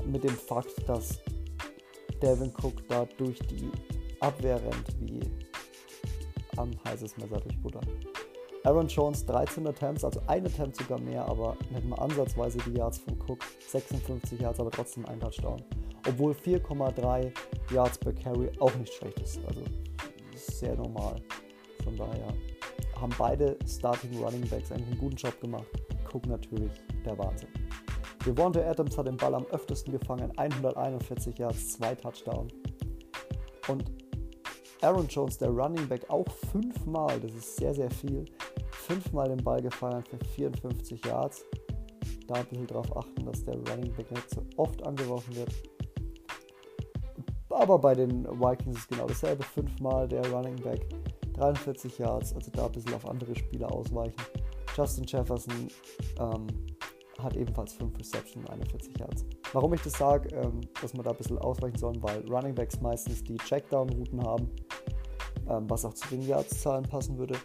mit 0.04 0.24
dem 0.24 0.36
Fakt, 0.36 0.88
dass 0.88 1.20
Devin 2.22 2.52
Cook 2.62 2.86
da 2.88 3.06
durch 3.18 3.38
die 3.38 3.70
Abwehr 4.20 4.56
rennt 4.56 5.00
wie 5.00 5.20
am 6.56 6.70
heißes 6.86 7.16
Messer 7.18 7.40
durch 7.40 7.60
Butter. 7.62 7.80
Aaron 8.64 8.88
Jones 8.88 9.24
13 9.26 9.66
Attempts, 9.66 10.04
also 10.04 10.20
ein 10.26 10.44
Attempt 10.44 10.76
sogar 10.76 10.98
mehr, 10.98 11.24
aber 11.24 11.56
nicht 11.70 11.84
mal 11.84 11.96
ansatzweise 12.00 12.58
die 12.66 12.78
Yards 12.78 12.98
von 12.98 13.16
Cook. 13.26 13.38
56 13.68 14.40
Yards, 14.40 14.58
aber 14.58 14.70
trotzdem 14.70 15.06
ein 15.06 15.20
Touchdown. 15.20 15.62
Obwohl 16.08 16.32
4,3 16.32 17.32
Yards 17.72 17.98
per 17.98 18.12
Carry 18.12 18.50
auch 18.58 18.74
nicht 18.76 18.92
schlecht 18.92 19.20
ist. 19.20 19.38
Also 19.46 19.62
sehr 20.34 20.74
normal. 20.74 21.22
Von 21.84 21.96
daher 21.96 22.32
haben 23.00 23.12
beide 23.18 23.56
Starting 23.68 24.18
Running 24.18 24.48
Backs 24.48 24.72
einen 24.72 24.98
guten 24.98 25.16
Job 25.16 25.40
gemacht. 25.40 25.66
Cook 26.12 26.26
natürlich 26.26 26.72
der 27.04 27.16
Wahnsinn. 27.18 27.48
Devonta 28.26 28.60
Adams 28.60 28.98
hat 28.98 29.06
den 29.06 29.16
Ball 29.16 29.34
am 29.36 29.46
öftesten 29.46 29.92
gefangen, 29.92 30.32
141 30.36 31.38
Yards, 31.38 31.74
2 31.74 31.94
Touchdowns. 31.94 32.52
Und 33.68 33.84
Aaron 34.82 35.06
Jones, 35.06 35.38
der 35.38 35.50
Running 35.50 35.88
Back, 35.88 36.10
auch 36.10 36.26
fünfmal, 36.50 37.20
das 37.20 37.32
ist 37.32 37.56
sehr, 37.56 37.72
sehr 37.72 37.90
viel, 37.90 38.24
fünfmal 38.72 39.28
den 39.28 39.42
Ball 39.42 39.62
gefangen 39.62 40.02
für 40.02 40.18
54 40.34 41.04
Yards. 41.04 41.44
da 42.26 42.34
ein 42.34 42.46
bisschen 42.46 42.66
drauf 42.66 42.96
achten, 42.96 43.24
dass 43.24 43.44
der 43.44 43.54
Running 43.54 43.92
Back 43.94 44.10
nicht 44.10 44.30
so 44.30 44.42
oft 44.56 44.84
angeworfen 44.84 45.36
wird. 45.36 45.52
Aber 47.50 47.78
bei 47.78 47.94
den 47.94 48.24
Vikings 48.24 48.78
ist 48.78 48.88
genau 48.88 49.06
dasselbe. 49.06 49.44
Fünfmal 49.44 50.08
der 50.08 50.28
Running 50.32 50.56
Back, 50.56 50.84
43 51.34 51.98
Yards, 51.98 52.34
also 52.34 52.50
da 52.50 52.66
ein 52.66 52.72
bisschen 52.72 52.94
auf 52.94 53.08
andere 53.08 53.36
Spieler 53.36 53.72
ausweichen. 53.72 54.16
Justin 54.76 55.04
Jefferson 55.04 55.68
ähm, 56.18 56.46
hat 57.22 57.36
ebenfalls 57.36 57.74
5 57.74 57.98
Receptions 57.98 58.36
und 58.36 58.50
41 58.50 58.98
Yards. 58.98 59.24
Warum 59.52 59.74
ich 59.74 59.82
das 59.82 59.94
sage, 59.94 60.28
ähm, 60.34 60.60
dass 60.80 60.94
wir 60.94 61.02
da 61.02 61.10
ein 61.10 61.16
bisschen 61.16 61.38
ausweichen 61.38 61.78
sollen, 61.78 62.02
weil 62.02 62.20
Running 62.28 62.54
Backs 62.54 62.80
meistens 62.80 63.22
die 63.24 63.36
Checkdown-Routen 63.36 64.22
haben, 64.22 64.50
ähm, 65.48 65.68
was 65.68 65.84
auch 65.84 65.94
zu 65.94 66.08
den 66.08 66.22
Yards-Zahlen 66.26 66.84
passen 66.84 67.16
würde. 67.18 67.36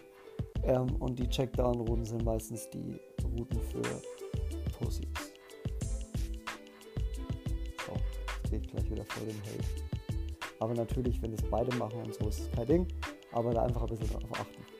Ähm, 0.64 0.94
und 0.96 1.18
die 1.18 1.28
Checkdown-Routen 1.28 2.04
sind 2.04 2.24
meistens 2.24 2.68
die 2.70 3.00
Routen 3.24 3.60
für 3.60 3.82
Pussies. 4.78 5.08
So, 7.86 7.92
gehe 8.50 8.60
ich 8.60 8.68
gleich 8.68 8.90
wieder 8.90 9.04
vor 9.04 9.26
den 9.26 9.40
Hate. 9.42 9.92
Aber 10.60 10.74
natürlich, 10.74 11.20
wenn 11.22 11.32
das 11.32 11.42
beide 11.50 11.74
machen 11.76 12.02
und 12.02 12.14
so, 12.14 12.28
ist 12.28 12.40
es 12.40 12.50
kein 12.52 12.66
Ding. 12.66 12.88
Aber 13.32 13.52
da 13.52 13.64
einfach 13.64 13.82
ein 13.82 13.88
bisschen 13.88 14.10
drauf 14.10 14.40
achten. 14.40 14.71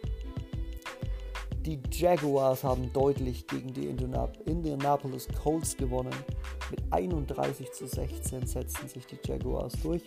Die 1.64 1.80
Jaguars 1.92 2.64
haben 2.64 2.92
deutlich 2.92 3.46
gegen 3.46 3.72
die 3.72 3.86
Indianapolis 3.86 5.28
Colts 5.28 5.76
gewonnen. 5.76 6.14
Mit 6.72 6.80
31 6.90 7.70
zu 7.70 7.86
16 7.86 8.48
setzten 8.48 8.88
sich 8.88 9.06
die 9.06 9.18
Jaguars 9.24 9.74
durch. 9.80 10.02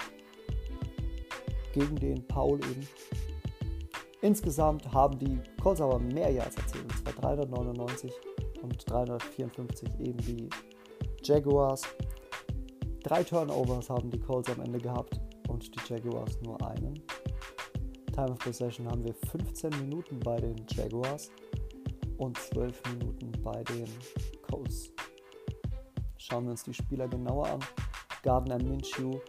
Gegen 1.72 1.96
den 1.96 2.28
Paul 2.28 2.60
eben. 2.60 2.86
Insgesamt 4.22 4.92
haben 4.92 5.18
die 5.18 5.40
Colts 5.62 5.80
aber 5.80 5.98
mehr 5.98 6.30
Yards 6.30 6.58
erzielt, 6.58 6.84
und 6.84 6.98
zwar 6.98 7.14
399 7.14 8.12
und 8.62 8.90
354 8.90 10.00
eben 10.02 10.18
die 10.18 10.50
Jaguars. 11.24 11.84
Drei 13.02 13.24
Turnovers 13.24 13.90
haben 13.90 14.12
die 14.12 14.20
Colts 14.20 14.50
am 14.50 14.60
Ende 14.62 14.80
gehabt 14.80 15.22
und 15.48 15.74
die 15.74 15.94
Jaguars 15.94 16.38
nur 16.42 16.62
einen. 16.68 17.02
Time 18.12 18.32
of 18.32 18.40
Possession 18.40 18.90
haben 18.90 19.04
wir 19.04 19.14
15 19.14 19.70
Minuten 19.82 20.20
bei 20.20 20.40
den 20.40 20.56
Jaguars 20.70 21.30
und 22.18 22.38
12 22.38 22.82
Minuten 22.94 23.32
bei 23.44 23.64
den 23.64 23.88
Colts. 24.42 24.92
Schauen 26.18 26.46
wir 26.46 26.52
uns 26.52 26.64
die 26.64 26.74
Spieler 26.74 27.08
genauer 27.08 27.48
an. 27.48 27.60
Gardner 28.24 28.58
Minshew 28.58 29.20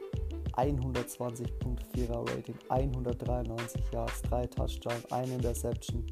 120.4er 0.57 2.31
Rating, 2.31 2.57
193 2.71 3.83
Yards, 3.93 4.23
3 4.23 4.47
Touchdowns, 4.47 5.13
1 5.13 5.31
Interception. 5.31 6.07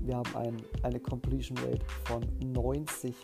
Wir 0.00 0.16
haben 0.16 0.36
ein, 0.36 0.56
eine 0.82 0.98
Completion 0.98 1.58
Rate 1.58 1.84
von 2.06 2.22
90%. 2.40 3.14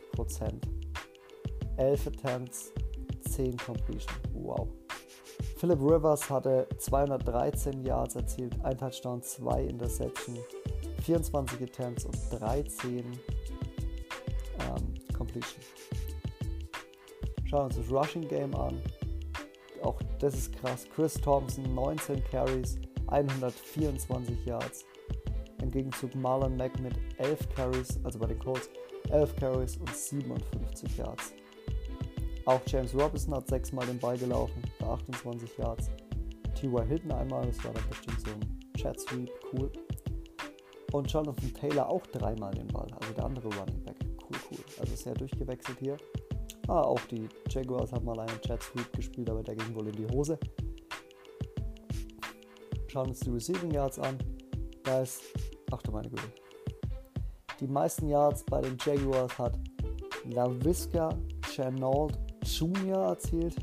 11 1.79 2.07
Attempts, 2.07 2.73
10 3.31 3.57
Completion. 3.57 4.15
Wow. 4.35 4.69
Philip 5.57 5.81
Rivers 5.81 6.29
hatte 6.29 6.69
213 6.77 7.83
Yards 7.83 8.17
erzielt, 8.17 8.55
1 8.63 8.79
Touchdown, 8.79 9.23
2 9.23 9.63
Interception, 9.65 10.37
24 11.05 11.63
Attempts 11.63 12.05
und 12.05 12.17
13 12.31 12.99
ähm, 12.99 13.15
Completion. 15.17 15.63
Schauen 17.45 17.61
wir 17.61 17.65
uns 17.65 17.77
das 17.77 17.91
Rushing 17.91 18.29
Game 18.29 18.55
an 18.55 18.81
auch 19.85 20.01
das 20.19 20.35
ist 20.35 20.53
krass. 20.57 20.87
Chris 20.95 21.15
Thompson, 21.15 21.75
19 21.75 22.25
Carries, 22.25 22.79
124 23.09 24.45
Yards. 24.47 24.85
Im 25.63 25.71
Gegenzug 25.71 26.15
Marlon 26.15 26.57
Mack 26.57 26.79
mit 26.81 26.95
11 27.19 27.49
Carries, 27.55 28.01
also 28.05 28.19
bei 28.19 28.27
den 28.27 28.39
Colts, 28.39 28.69
11 29.11 29.37
Carries 29.37 29.77
und 29.77 29.95
57 29.95 30.97
Yards. 30.97 31.33
Auch 32.47 32.61
James 32.67 32.95
Robinson 32.95 33.35
hat 33.35 33.49
sechsmal 33.49 33.87
den 33.87 33.99
Ball 33.99 34.19
gelaufen 34.19 34.61
für 34.79 34.87
28 34.87 35.57
Yards. 35.59 35.91
T.Y. 36.55 36.87
Hilton 36.87 37.13
einmal, 37.13 37.47
das 37.47 37.63
war 37.65 37.73
dann 37.73 37.89
bestimmt 37.89 38.21
so 38.21 38.31
ein 38.31 38.61
Chat 38.77 39.01
Sweep, 39.01 39.31
cool. 39.53 39.71
Und 40.95 41.11
Jonathan 41.11 41.53
Taylor 41.55 41.89
auch 41.89 42.07
dreimal 42.07 42.55
den 42.55 42.69
Ball, 42.69 42.87
also 43.01 43.13
der 43.15 43.25
andere 43.25 43.49
Running 43.49 43.83
Back. 43.83 43.97
Cool, 44.23 44.39
cool. 44.49 44.59
Also 44.79 44.95
sehr 44.95 45.15
durchgewechselt 45.15 45.77
hier. 45.81 45.97
Ah, 46.69 46.83
auch 46.83 47.01
die 47.11 47.29
Jaguars 47.51 47.93
haben 47.93 48.05
mal 48.05 48.21
einen 48.21 48.39
Jet 48.45 48.63
Sweep 48.63 48.93
gespielt, 48.93 49.29
aber 49.29 49.43
der 49.43 49.57
ging 49.57 49.75
wohl 49.75 49.89
in 49.89 49.97
die 49.97 50.07
Hose. 50.07 50.39
Schauen 52.87 53.09
uns 53.09 53.19
die 53.19 53.31
Receiving 53.31 53.73
Yards 53.73 53.99
an. 53.99 54.17
Da 54.85 55.03
ist, 55.03 55.25
ach 55.73 55.83
du 55.83 55.91
meine 55.91 56.09
Güte. 56.09 56.23
Die 57.59 57.67
meisten 57.67 58.07
Yards 58.07 58.45
bei 58.45 58.61
den 58.61 58.79
Jaguars 58.87 59.37
hat 59.37 59.59
LaVisca 60.31 61.09
Chenault 61.51 62.17
Jr. 62.45 63.09
erzielt. 63.09 63.57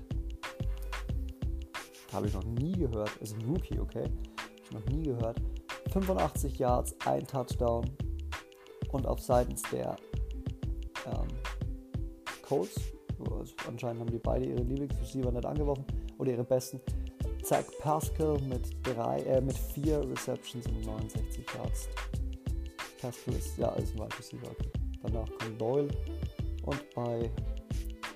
Habe 2.12 2.28
ich 2.28 2.34
noch 2.34 2.44
nie 2.44 2.74
gehört. 2.74 3.16
Ist 3.22 3.38
ein 3.38 3.46
Rookie, 3.46 3.80
okay? 3.80 4.04
Habe 4.04 4.64
ich 4.66 4.72
noch 4.74 4.86
nie 4.88 5.04
gehört. 5.04 5.40
85 5.92 6.60
Yards, 6.60 6.96
ein 7.06 7.26
Touchdown. 7.26 7.90
Und 8.92 9.06
auf 9.06 9.20
seitens 9.20 9.62
der 9.72 9.96
ähm, 11.06 11.28
Colts. 12.42 12.76
Also 13.20 13.54
anscheinend 13.68 14.02
haben 14.02 14.12
die 14.12 14.20
beide 14.20 14.46
ihre 14.46 14.64
Lieblingsreceiver 14.64 15.32
nicht 15.32 15.46
angeworfen 15.46 15.86
oder 16.18 16.32
ihre 16.32 16.44
besten. 16.44 16.82
Zach 17.44 17.64
Pascal 17.80 18.40
mit, 18.42 18.70
drei, 18.84 19.22
äh, 19.22 19.42
mit 19.42 19.58
vier 19.58 20.02
Receptions 20.10 20.66
und 20.68 20.86
69 20.86 21.46
Yards. 21.56 21.90
Pascal 23.02 23.34
ist 23.36 23.58
ja 23.58 23.70
als 23.70 23.94
Wide 23.94 24.18
Receiver. 24.18 24.52
Okay. 24.52 24.70
Danach 25.04 25.28
kommt 25.40 25.60
Doyle 25.60 25.90
und 26.64 26.96
bei 26.96 27.32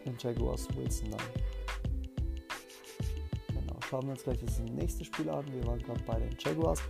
den 0.05 0.15
Jaguars 0.19 0.67
Wilson 0.75 1.11
dann. 1.11 1.21
Genau, 3.47 3.79
schauen 3.89 4.03
wir 4.03 4.11
uns 4.11 4.23
gleich 4.23 4.39
das 4.39 4.59
nächste 4.59 5.03
Spiel 5.03 5.29
an. 5.29 5.45
Wir 5.51 5.65
waren 5.65 5.79
gerade 5.79 6.03
bei 6.03 6.19
den 6.19 6.35
Jaguars. 6.39 6.81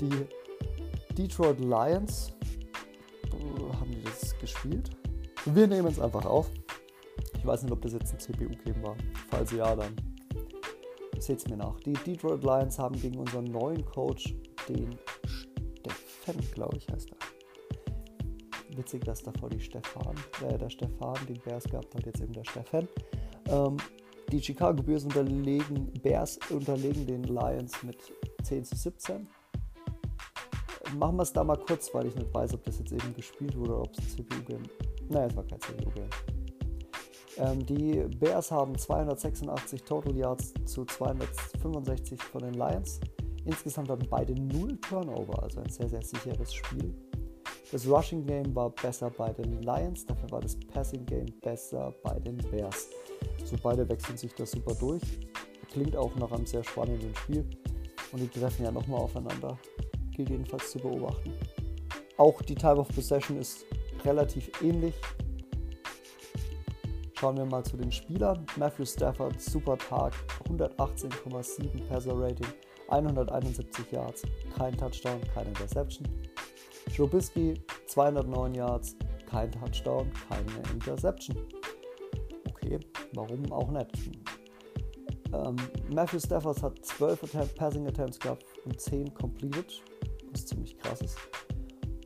Die 0.00 0.26
Detroit 1.14 1.60
Lions 1.60 2.32
haben 3.78 3.90
die 3.90 4.02
das 4.02 4.38
gespielt. 4.38 4.90
Wir 5.44 5.66
nehmen 5.66 5.88
es 5.88 6.00
einfach 6.00 6.24
auf. 6.24 6.50
Ich 7.36 7.46
weiß 7.46 7.62
nicht, 7.62 7.72
ob 7.72 7.82
das 7.82 7.92
jetzt 7.92 8.12
ein 8.12 8.20
CPU-Game 8.20 8.82
war. 8.82 8.96
Falls 9.30 9.50
ja, 9.52 9.74
dann 9.74 9.94
seht 11.18 11.38
es 11.38 11.48
mir 11.48 11.56
nach. 11.56 11.78
Die 11.80 11.92
Detroit 11.92 12.42
Lions 12.42 12.78
haben 12.78 13.00
gegen 13.00 13.18
unseren 13.18 13.44
neuen 13.44 13.84
Coach, 13.84 14.34
den 14.68 14.98
Stefan, 16.30 16.50
glaube 16.52 16.76
ich, 16.76 16.88
heißt 16.88 17.10
er. 17.10 18.76
Witzig, 18.76 19.04
dass 19.04 19.22
davor 19.22 19.50
die 19.50 19.60
Stefan, 19.60 20.14
äh, 20.48 20.56
der 20.56 20.70
Stefan 20.70 21.14
den 21.26 21.40
Bears 21.40 21.64
gehabt 21.64 21.94
hat, 21.94 22.06
jetzt 22.06 22.20
eben 22.20 22.32
der 22.32 22.44
Stefan. 22.44 22.88
Ähm, 23.48 23.76
die 24.30 24.40
Chicago 24.40 24.82
Bears 24.82 25.04
unterlegen, 25.04 25.92
Bears 26.02 26.38
unterlegen 26.50 27.06
den 27.06 27.24
Lions 27.24 27.82
mit 27.82 27.98
10 28.44 28.64
zu 28.64 28.76
17. 28.76 29.28
Machen 30.96 31.16
wir 31.16 31.22
es 31.22 31.32
da 31.32 31.44
mal 31.44 31.56
kurz, 31.56 31.92
weil 31.94 32.06
ich 32.06 32.14
nicht 32.14 32.32
weiß, 32.32 32.54
ob 32.54 32.64
das 32.64 32.78
jetzt 32.78 32.92
eben 32.92 33.14
gespielt 33.14 33.56
wurde 33.56 33.72
oder 33.72 33.82
ob 33.82 33.92
es 33.92 33.98
ein 33.98 34.08
CPU-Game. 34.08 34.62
Nein, 35.08 35.28
es 35.28 35.36
war 35.36 35.44
kein 35.44 35.60
CPU-Game. 35.60 36.10
Ähm, 37.38 37.64
die 37.64 38.04
Bears 38.18 38.50
haben 38.50 38.76
286 38.76 39.82
Total 39.82 40.14
Yards 40.16 40.52
zu 40.66 40.84
265 40.84 42.22
von 42.22 42.42
den 42.42 42.54
Lions. 42.54 43.00
Insgesamt 43.44 43.88
hatten 43.88 44.06
beide 44.08 44.34
0 44.34 44.78
Turnover, 44.80 45.42
also 45.42 45.60
ein 45.60 45.70
sehr, 45.70 45.88
sehr 45.88 46.02
sicheres 46.02 46.52
Spiel. 46.52 46.94
Das 47.72 47.86
Rushing 47.86 48.26
Game 48.26 48.54
war 48.54 48.70
besser 48.70 49.10
bei 49.10 49.32
den 49.32 49.62
Lions, 49.62 50.04
dafür 50.04 50.30
war 50.32 50.40
das 50.40 50.56
Passing 50.72 51.06
Game 51.06 51.26
besser 51.40 51.94
bei 52.02 52.18
den 52.18 52.36
Bears. 52.50 52.88
So 53.44 53.56
beide 53.62 53.88
wechseln 53.88 54.16
sich 54.18 54.34
das 54.34 54.50
super 54.50 54.74
durch. 54.74 55.02
Klingt 55.70 55.96
auch 55.96 56.14
nach 56.16 56.32
einem 56.32 56.46
sehr 56.46 56.64
spannenden 56.64 57.14
Spiel. 57.14 57.48
Und 58.12 58.20
die 58.20 58.28
treffen 58.28 58.64
ja 58.64 58.72
nochmal 58.72 59.00
aufeinander. 59.00 59.56
Gilt 60.12 60.30
jedenfalls 60.30 60.70
zu 60.70 60.78
beobachten. 60.78 61.32
Auch 62.16 62.42
die 62.42 62.54
Time 62.54 62.76
of 62.76 62.88
Possession 62.88 63.38
ist 63.38 63.64
relativ 64.04 64.50
ähnlich 64.62 64.94
Schauen 67.20 67.36
wir 67.36 67.44
mal 67.44 67.62
zu 67.62 67.76
den 67.76 67.92
Spielern. 67.92 68.46
Matthew 68.56 68.86
Stafford, 68.86 69.38
super 69.38 69.76
Tag, 69.76 70.14
118,7 70.48 71.86
Passer 71.86 72.18
Rating, 72.18 72.46
171 72.88 73.92
Yards, 73.92 74.22
kein 74.56 74.74
Touchdown, 74.74 75.20
keine 75.34 75.48
Interception. 75.48 76.08
Joe 76.94 77.06
Bisky, 77.06 77.62
209 77.88 78.54
Yards, 78.54 78.96
kein 79.26 79.52
Touchdown, 79.52 80.10
keine 80.30 80.72
Interception. 80.72 81.36
Okay, 82.48 82.80
warum 83.12 83.52
auch 83.52 83.70
nicht? 83.70 83.90
Ähm, 85.34 85.56
Matthew 85.92 86.20
Stafford 86.20 86.62
hat 86.62 86.82
12 86.82 87.24
Attempt, 87.24 87.54
Passing 87.54 87.86
Attempts 87.86 88.18
gehabt 88.18 88.46
und 88.64 88.80
10 88.80 89.12
completed, 89.12 89.82
was 90.32 90.46
ziemlich 90.46 90.78
krass 90.78 91.00
ist. 91.00 91.16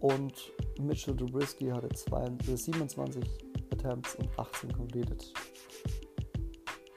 Und 0.00 0.52
Mitchell 0.80 1.16
Trubisky 1.16 1.68
hatte 1.68 1.88
27 1.94 3.24
Attempts 3.72 4.16
und 4.16 4.28
18 4.38 4.72
completed. 4.72 5.32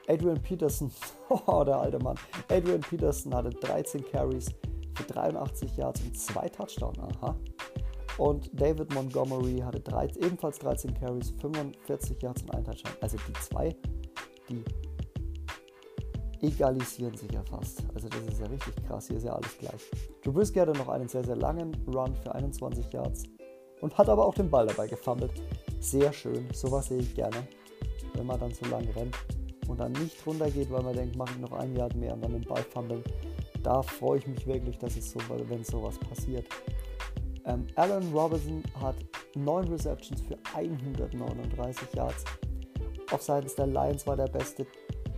Adrian 0.08 0.42
Peterson, 0.42 0.92
oh, 1.30 1.64
der 1.64 1.78
alte 1.78 2.00
Mann. 2.00 2.18
Adrian 2.50 2.82
Peterson 2.82 3.34
hatte 3.34 3.50
13 3.50 4.04
Carries 4.06 4.48
für 4.96 5.04
83 5.04 5.78
Yards 5.78 6.02
und 6.02 6.18
2 6.18 6.50
Touchdowns. 6.50 6.98
Aha. 7.00 7.36
Und 8.18 8.50
David 8.60 8.94
Montgomery 8.94 9.60
hatte 9.60 9.80
13, 9.80 10.24
ebenfalls 10.24 10.58
13 10.60 10.94
Carries, 10.96 11.32
45 11.40 12.22
Yards 12.22 12.42
und 12.42 12.56
ein 12.56 12.64
Touchdown. 12.64 12.94
Also 13.02 13.18
die 13.18 13.34
zwei, 13.34 13.76
die 14.50 14.64
egalisieren 16.42 17.16
sich 17.16 17.32
ja 17.32 17.42
fast. 17.44 17.84
Also 17.94 18.08
das 18.10 18.22
ist 18.34 18.40
ja 18.40 18.48
richtig 18.48 18.76
krass. 18.88 19.08
Hier 19.08 19.18
ist 19.18 19.24
ja 19.24 19.34
alles 19.34 19.58
gleich. 19.58 19.82
Trubisky 20.24 20.60
hatte 20.60 20.74
noch 20.74 20.90
einen 20.90 21.08
sehr, 21.08 21.24
sehr 21.24 21.36
langen 21.36 21.76
Run 21.88 22.16
für 22.16 22.34
21 22.34 22.92
Yards 22.92 23.24
und 23.82 23.98
hat 23.98 24.10
aber 24.10 24.26
auch 24.26 24.34
den 24.34 24.50
Ball 24.50 24.68
dabei 24.68 24.88
gefummelt. 24.88 25.32
Sehr 25.80 26.12
schön. 26.14 26.48
Sowas 26.54 26.88
sehe 26.88 27.00
ich 27.00 27.16
gerne. 27.16 27.48
Wenn 28.14 28.26
man 28.26 28.40
dann 28.40 28.54
so 28.54 28.66
lange 28.66 28.96
rennt 28.96 29.16
und 29.68 29.80
dann 29.80 29.92
nicht 29.94 30.26
runtergeht, 30.26 30.72
weil 30.72 30.84
man 30.84 30.96
denkt, 30.96 31.16
mache 31.16 31.34
ich 31.34 31.40
noch 31.40 31.52
ein 31.54 31.76
Yard 31.76 31.96
mehr 31.96 32.14
und 32.14 32.24
dann 32.24 32.34
den 32.34 32.46
Ball 32.46 32.64
fummeln. 32.64 33.04
Da 33.64 33.82
freue 33.82 34.20
ich 34.20 34.28
mich 34.28 34.48
wirklich, 34.48 34.78
dass 34.78 34.96
es 34.96 35.12
so, 35.12 35.20
wenn 35.30 35.64
sowas 35.64 35.98
passiert. 36.00 36.48
Ähm, 37.46 37.66
Allen 37.76 38.14
Robinson 38.14 38.64
hat 38.82 38.96
9 39.36 39.68
Receptions 39.70 40.22
für 40.22 40.38
139 40.54 41.94
Yards. 41.94 42.26
Auf 43.12 43.22
seitens 43.22 43.56
der 43.56 43.68
Lions 43.68 44.06
war 44.06 44.18
der 44.18 44.28
beste. 44.28 44.68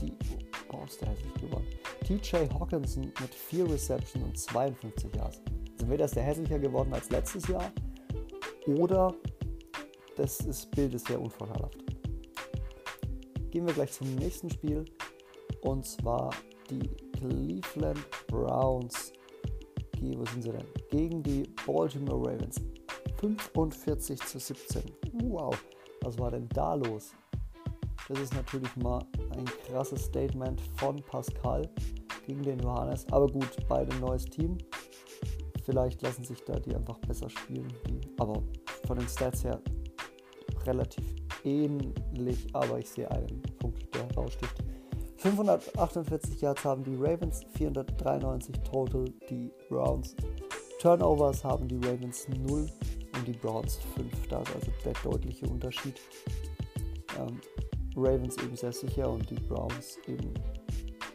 Die, 0.01 0.13
ist 0.89 1.01
der 1.01 1.09
hässlich 1.09 1.33
gewonnen. 1.35 1.67
TJ 2.05 2.51
Hawkinson 2.53 3.05
mit 3.19 3.33
4 3.33 3.69
Receptions 3.69 4.23
und 4.23 4.37
52 4.37 5.15
Yards. 5.15 5.41
Also 5.71 5.83
entweder 5.83 6.05
ist 6.05 6.15
der 6.15 6.23
hässlicher 6.23 6.59
geworden 6.59 6.93
als 6.93 7.09
letztes 7.09 7.47
Jahr 7.47 7.71
oder 8.67 9.13
das 10.15 10.41
ist, 10.41 10.69
Bild 10.71 10.93
ist 10.93 11.07
sehr 11.07 11.21
unvorteilhaft. 11.21 11.77
Gehen 13.51 13.65
wir 13.65 13.73
gleich 13.73 13.91
zum 13.91 14.15
nächsten 14.15 14.49
Spiel 14.49 14.85
und 15.61 15.85
zwar 15.85 16.29
die 16.69 16.89
Cleveland 17.13 17.99
Browns. 18.27 19.13
Wo 20.01 20.25
sind 20.25 20.43
sie 20.43 20.51
denn? 20.51 20.65
Gegen 20.89 21.23
die 21.23 21.43
Baltimore 21.65 22.31
Ravens. 22.31 22.61
45 23.19 24.19
zu 24.19 24.39
17. 24.39 24.83
Wow, 25.23 25.55
was 26.01 26.17
war 26.17 26.31
denn 26.31 26.47
da 26.49 26.75
los? 26.75 27.13
Das 28.07 28.19
ist 28.19 28.33
natürlich 28.33 28.75
mal 28.77 29.05
ein 29.39 29.45
krasses 29.67 30.05
Statement 30.05 30.61
von 30.75 31.01
Pascal 31.03 31.67
gegen 32.25 32.43
den 32.43 32.59
Johannes. 32.59 33.05
Aber 33.11 33.27
gut, 33.27 33.49
beide 33.67 33.95
neues 33.97 34.25
Team. 34.25 34.57
Vielleicht 35.65 36.01
lassen 36.01 36.23
sich 36.23 36.43
da 36.43 36.59
die 36.59 36.75
einfach 36.75 36.97
besser 36.99 37.29
spielen. 37.29 37.71
Aber 38.17 38.43
von 38.87 38.97
den 38.97 39.07
Stats 39.07 39.43
her 39.43 39.61
relativ 40.65 41.03
ähnlich. 41.43 42.47
Aber 42.53 42.79
ich 42.79 42.89
sehe 42.89 43.09
einen 43.09 43.41
Punkt, 43.59 43.93
der 43.95 44.07
heraussticht. 44.09 44.55
548 45.17 46.41
Yards 46.41 46.63
haben 46.63 46.83
die 46.83 46.95
Ravens, 46.95 47.45
493 47.55 48.55
total 48.63 49.05
die 49.29 49.51
Browns. 49.67 50.15
Turnovers 50.79 51.43
haben 51.43 51.67
die 51.67 51.75
Ravens 51.75 52.27
0 52.29 52.69
und 53.15 53.27
die 53.27 53.33
Browns 53.33 53.79
5. 53.95 54.27
Da 54.29 54.41
ist 54.41 54.55
also 54.55 54.71
der 54.85 54.93
deutliche 55.03 55.45
Unterschied. 55.47 55.99
Ähm, 57.19 57.41
Ravens 57.99 58.37
eben 58.37 58.55
sehr 58.55 58.71
sicher 58.71 59.09
und 59.09 59.29
die 59.29 59.35
Browns 59.35 59.97
eben 60.07 60.33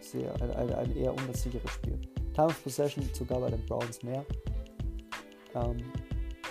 sehr, 0.00 0.34
ein, 0.42 0.50
ein, 0.52 0.72
ein 0.72 0.96
eher 0.96 1.12
unsicheres 1.12 1.70
Spiel. 1.70 2.00
Time 2.34 2.48
of 2.48 2.62
Possession 2.62 3.08
sogar 3.12 3.40
bei 3.40 3.50
den 3.50 3.64
Browns 3.66 4.02
mehr. 4.02 4.24
Ähm, 5.54 5.76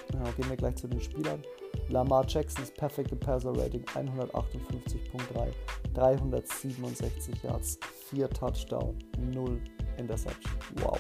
genau, 0.09 0.31
gehen 0.37 0.49
wir 0.49 0.57
gleich 0.57 0.75
zu 0.75 0.87
den 0.87 1.01
Spielern. 1.01 1.43
Lamar 1.89 2.25
Jacksons 2.27 2.71
Perfect 2.71 3.19
Passer 3.19 3.51
Rating 3.55 3.83
158.3, 3.83 5.51
367 5.93 7.43
Yards, 7.43 7.79
4 8.09 8.29
Touchdown, 8.29 8.97
0 9.17 9.61
Interception. 9.97 10.53
Wow. 10.81 10.99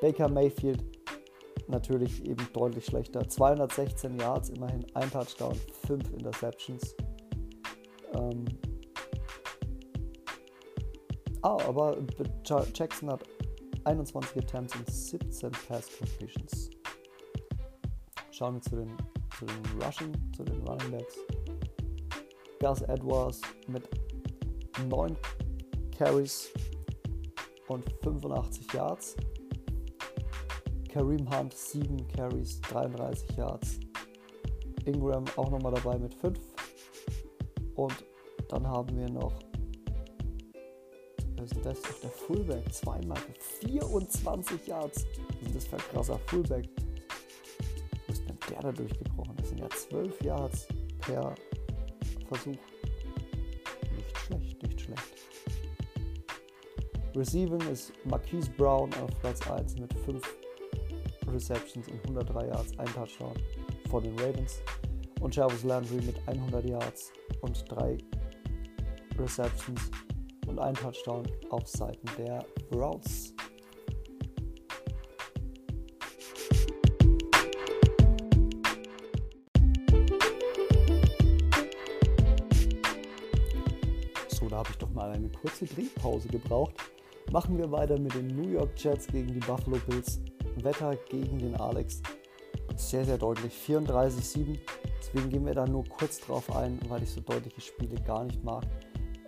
Baker 0.00 0.28
Mayfield 0.28 0.84
natürlich 1.68 2.24
eben 2.24 2.46
deutlich 2.52 2.86
schlechter. 2.86 3.28
216 3.28 4.18
Yards, 4.18 4.50
immerhin 4.50 4.84
ein 4.94 5.10
Touchdown, 5.10 5.56
5 5.86 6.12
Interceptions. 6.12 6.94
Ähm 8.14 8.44
ah, 11.42 11.58
aber 11.66 11.96
Jackson 12.74 13.10
hat 13.10 13.24
21 13.84 14.42
Attempts 14.42 14.76
und 14.76 14.90
17 14.90 15.50
Pass 15.68 15.88
Completions. 15.98 16.70
Schauen 18.30 18.54
wir 18.54 18.62
zu 18.62 18.76
den, 18.76 18.96
zu 19.38 19.44
den 19.46 19.82
Rushing, 19.82 20.12
zu 20.36 20.44
den 20.44 20.60
Running 20.66 20.90
Backs. 20.92 21.16
Gus 22.60 22.82
Edwards 22.82 23.40
mit 23.66 23.88
9 24.88 25.16
Carries 25.96 26.52
und 27.68 27.84
85 28.02 28.72
Yards. 28.72 29.16
Kareem 30.88 31.28
Hunt 31.30 31.54
7 31.54 32.06
Carries, 32.08 32.60
33 32.62 33.36
Yards. 33.36 33.80
Ingram 34.84 35.24
auch 35.36 35.50
nochmal 35.50 35.72
dabei 35.72 35.98
mit 35.98 36.14
5. 36.14 36.38
Und 37.76 38.04
dann 38.48 38.66
haben 38.66 38.96
wir 38.96 39.08
noch, 39.08 39.32
was 41.36 41.52
ist 41.52 41.64
das? 41.64 41.80
Der 42.02 42.10
Fullback, 42.10 42.72
zweimal 42.72 43.16
für 43.16 43.68
24 43.68 44.66
Yards. 44.66 45.06
Ist 45.44 45.54
das 45.54 45.66
für 45.66 45.76
ein 45.76 45.82
krasser 45.92 46.18
Fullback? 46.26 46.68
Wo 48.06 48.12
ist 48.12 48.28
denn 48.28 48.38
der 48.50 48.60
da 48.60 48.72
durchgebrochen? 48.72 49.36
Das 49.36 49.48
sind 49.48 49.58
ja 49.58 49.68
12 49.68 50.22
Yards 50.22 50.68
per 51.00 51.34
Versuch. 52.28 52.56
Nicht 53.96 54.18
schlecht, 54.18 54.62
nicht 54.62 54.80
schlecht. 54.80 55.22
Receiving 57.14 57.60
ist 57.70 57.92
Marquise 58.04 58.50
Brown 58.56 58.90
auf 58.94 59.10
Platz 59.20 59.46
1 59.50 59.78
mit 59.78 59.92
5 60.00 60.22
Receptions 61.28 61.88
und 61.88 62.02
103 62.04 62.46
Yards, 62.46 62.78
ein 62.78 62.86
Touchdown 62.86 63.34
vor 63.90 64.00
den 64.00 64.18
Ravens. 64.18 64.62
Und 65.20 65.36
Jarvis 65.36 65.62
Landry 65.62 66.00
mit 66.02 66.16
100 66.26 66.64
Yards 66.64 67.12
und 67.42 67.64
3 67.68 67.98
Receptions 69.18 69.90
und 70.46 70.58
ein 70.58 70.74
Touchdown 70.74 71.24
auf 71.50 71.66
Seiten 71.66 72.08
der 72.18 72.44
Browns. 72.70 73.34
So, 84.28 84.48
da 84.48 84.56
habe 84.56 84.70
ich 84.70 84.78
doch 84.78 84.90
mal 84.90 85.10
eine 85.10 85.28
kurze 85.28 85.66
Trinkpause 85.66 86.28
gebraucht. 86.28 86.74
Machen 87.30 87.56
wir 87.58 87.70
weiter 87.70 87.98
mit 87.98 88.14
den 88.14 88.28
New 88.28 88.48
York 88.48 88.70
Jets 88.76 89.06
gegen 89.06 89.28
die 89.28 89.40
Buffalo 89.40 89.78
Bills. 89.86 90.20
Wetter 90.56 90.96
gegen 91.08 91.38
den 91.38 91.56
Alex. 91.56 92.02
Sehr, 92.88 93.04
sehr 93.04 93.16
deutlich. 93.16 93.54
34-7. 93.66 94.58
Deswegen 94.98 95.30
gehen 95.30 95.46
wir 95.46 95.54
da 95.54 95.66
nur 95.66 95.84
kurz 95.84 96.20
drauf 96.20 96.54
ein, 96.54 96.78
weil 96.88 97.02
ich 97.02 97.10
so 97.10 97.20
deutliche 97.20 97.60
Spiele 97.60 97.94
gar 98.02 98.24
nicht 98.24 98.42
mag. 98.44 98.64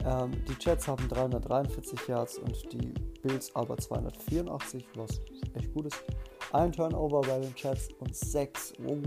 Ähm, 0.04 0.32
die 0.46 0.54
Jets 0.60 0.86
haben 0.86 1.08
343 1.08 2.08
Yards 2.08 2.38
und 2.38 2.72
die 2.72 2.92
Bills 3.22 3.54
aber 3.56 3.78
284, 3.78 4.84
was 4.96 5.20
echt 5.54 5.72
gut 5.72 5.86
ist. 5.86 6.04
Ein 6.52 6.72
Turnover 6.72 7.22
bei 7.22 7.40
den 7.40 7.54
Jets 7.56 7.88
und 8.00 8.14
6, 8.14 8.74
oh, 8.86 8.98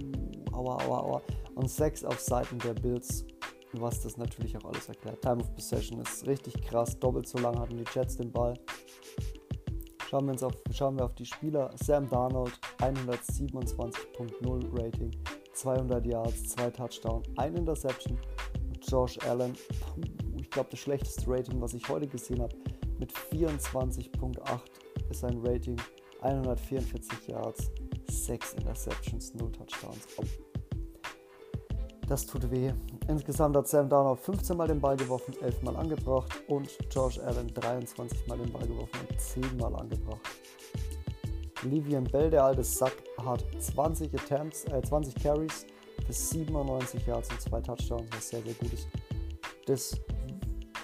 aua, 0.53 0.83
aua, 0.86 0.99
aua, 1.01 1.21
und 1.53 1.69
6 1.69 2.03
auf 2.05 2.19
Seiten 2.19 2.57
der 2.60 2.73
Bills, 2.73 3.25
was 3.73 4.01
das 4.01 4.17
natürlich 4.17 4.57
auch 4.57 4.65
alles 4.65 4.89
erklärt. 4.89 5.21
Time 5.21 5.38
of 5.38 5.53
Possession 5.53 6.01
ist 6.01 6.25
richtig 6.25 6.60
krass, 6.63 6.97
doppelt 6.97 7.27
so 7.27 7.38
lang 7.38 7.60
hatten 7.60 7.77
die 7.77 7.86
Jets 7.93 8.17
den 8.17 8.31
Ball. 8.31 8.55
Schauen 10.10 10.26
wir, 10.26 10.32
uns 10.32 10.43
auf, 10.43 10.54
schauen 10.72 10.98
wir 10.98 11.04
auf 11.04 11.15
die 11.15 11.26
Spieler. 11.26 11.70
Sam 11.84 12.10
Darnold, 12.10 12.58
127.0 12.80 14.80
Rating, 14.80 15.12
200 15.52 16.06
Yards, 16.06 16.50
2 16.50 16.70
Touchdown, 16.70 17.24
1 17.36 17.60
Interception. 17.60 18.17
Josh 18.88 19.20
Allen, 19.28 19.54
ich 20.39 20.50
glaube 20.50 20.70
das 20.72 20.80
schlechteste 20.80 21.30
Rating, 21.30 21.60
was 21.60 21.74
ich 21.74 21.89
heute 21.89 22.08
gesehen 22.08 22.41
habe, 22.41 22.56
mit 23.00 23.12
24.8 23.12 24.60
ist 25.10 25.20
sein 25.20 25.46
Rating, 25.46 25.76
144 26.22 27.28
Yards, 27.28 27.70
6 28.10 28.54
Interceptions, 28.54 29.34
0 29.34 29.52
Touchdowns. 29.52 30.08
Das 32.08 32.26
tut 32.26 32.50
weh. 32.50 32.72
Insgesamt 33.10 33.56
hat 33.58 33.67
Sam 33.67 33.89
Darnold 33.89 34.20
15 34.22 34.56
Mal 34.56 34.67
den 34.67 34.80
Ball 34.80 34.96
geworfen, 34.96 35.34
11 35.41 35.62
Mal 35.63 35.76
angebracht 35.76 36.32
und 36.48 36.70
Josh 36.89 37.20
Allen 37.20 37.54
23 37.54 38.28
Mal 38.28 38.38
den 38.38 38.52
Ball 38.52 38.65
geworfen 38.65 39.00
und 39.10 39.20
10 39.20 39.58
Mal 39.58 39.76
angebracht. 39.76 40.22
Livian 41.63 42.06
Bell, 42.06 42.30
der 42.30 42.46
alte 42.46 42.63
Sack, 42.63 42.93
hat 43.26 43.43
20 43.60 44.13
Attempts, 44.13 44.63
äh, 44.65 44.82
20 44.82 45.15
Carries 45.15 45.65
für 46.06 46.13
97 46.13 47.06
Yards 47.06 47.30
und 47.30 47.41
2 47.41 47.62
Touchdowns, 47.62 48.10
was 48.12 48.30
sehr, 48.30 48.41
sehr 48.41 48.54
gut 48.54 48.72
ist. 48.72 48.88
Das 49.65 50.00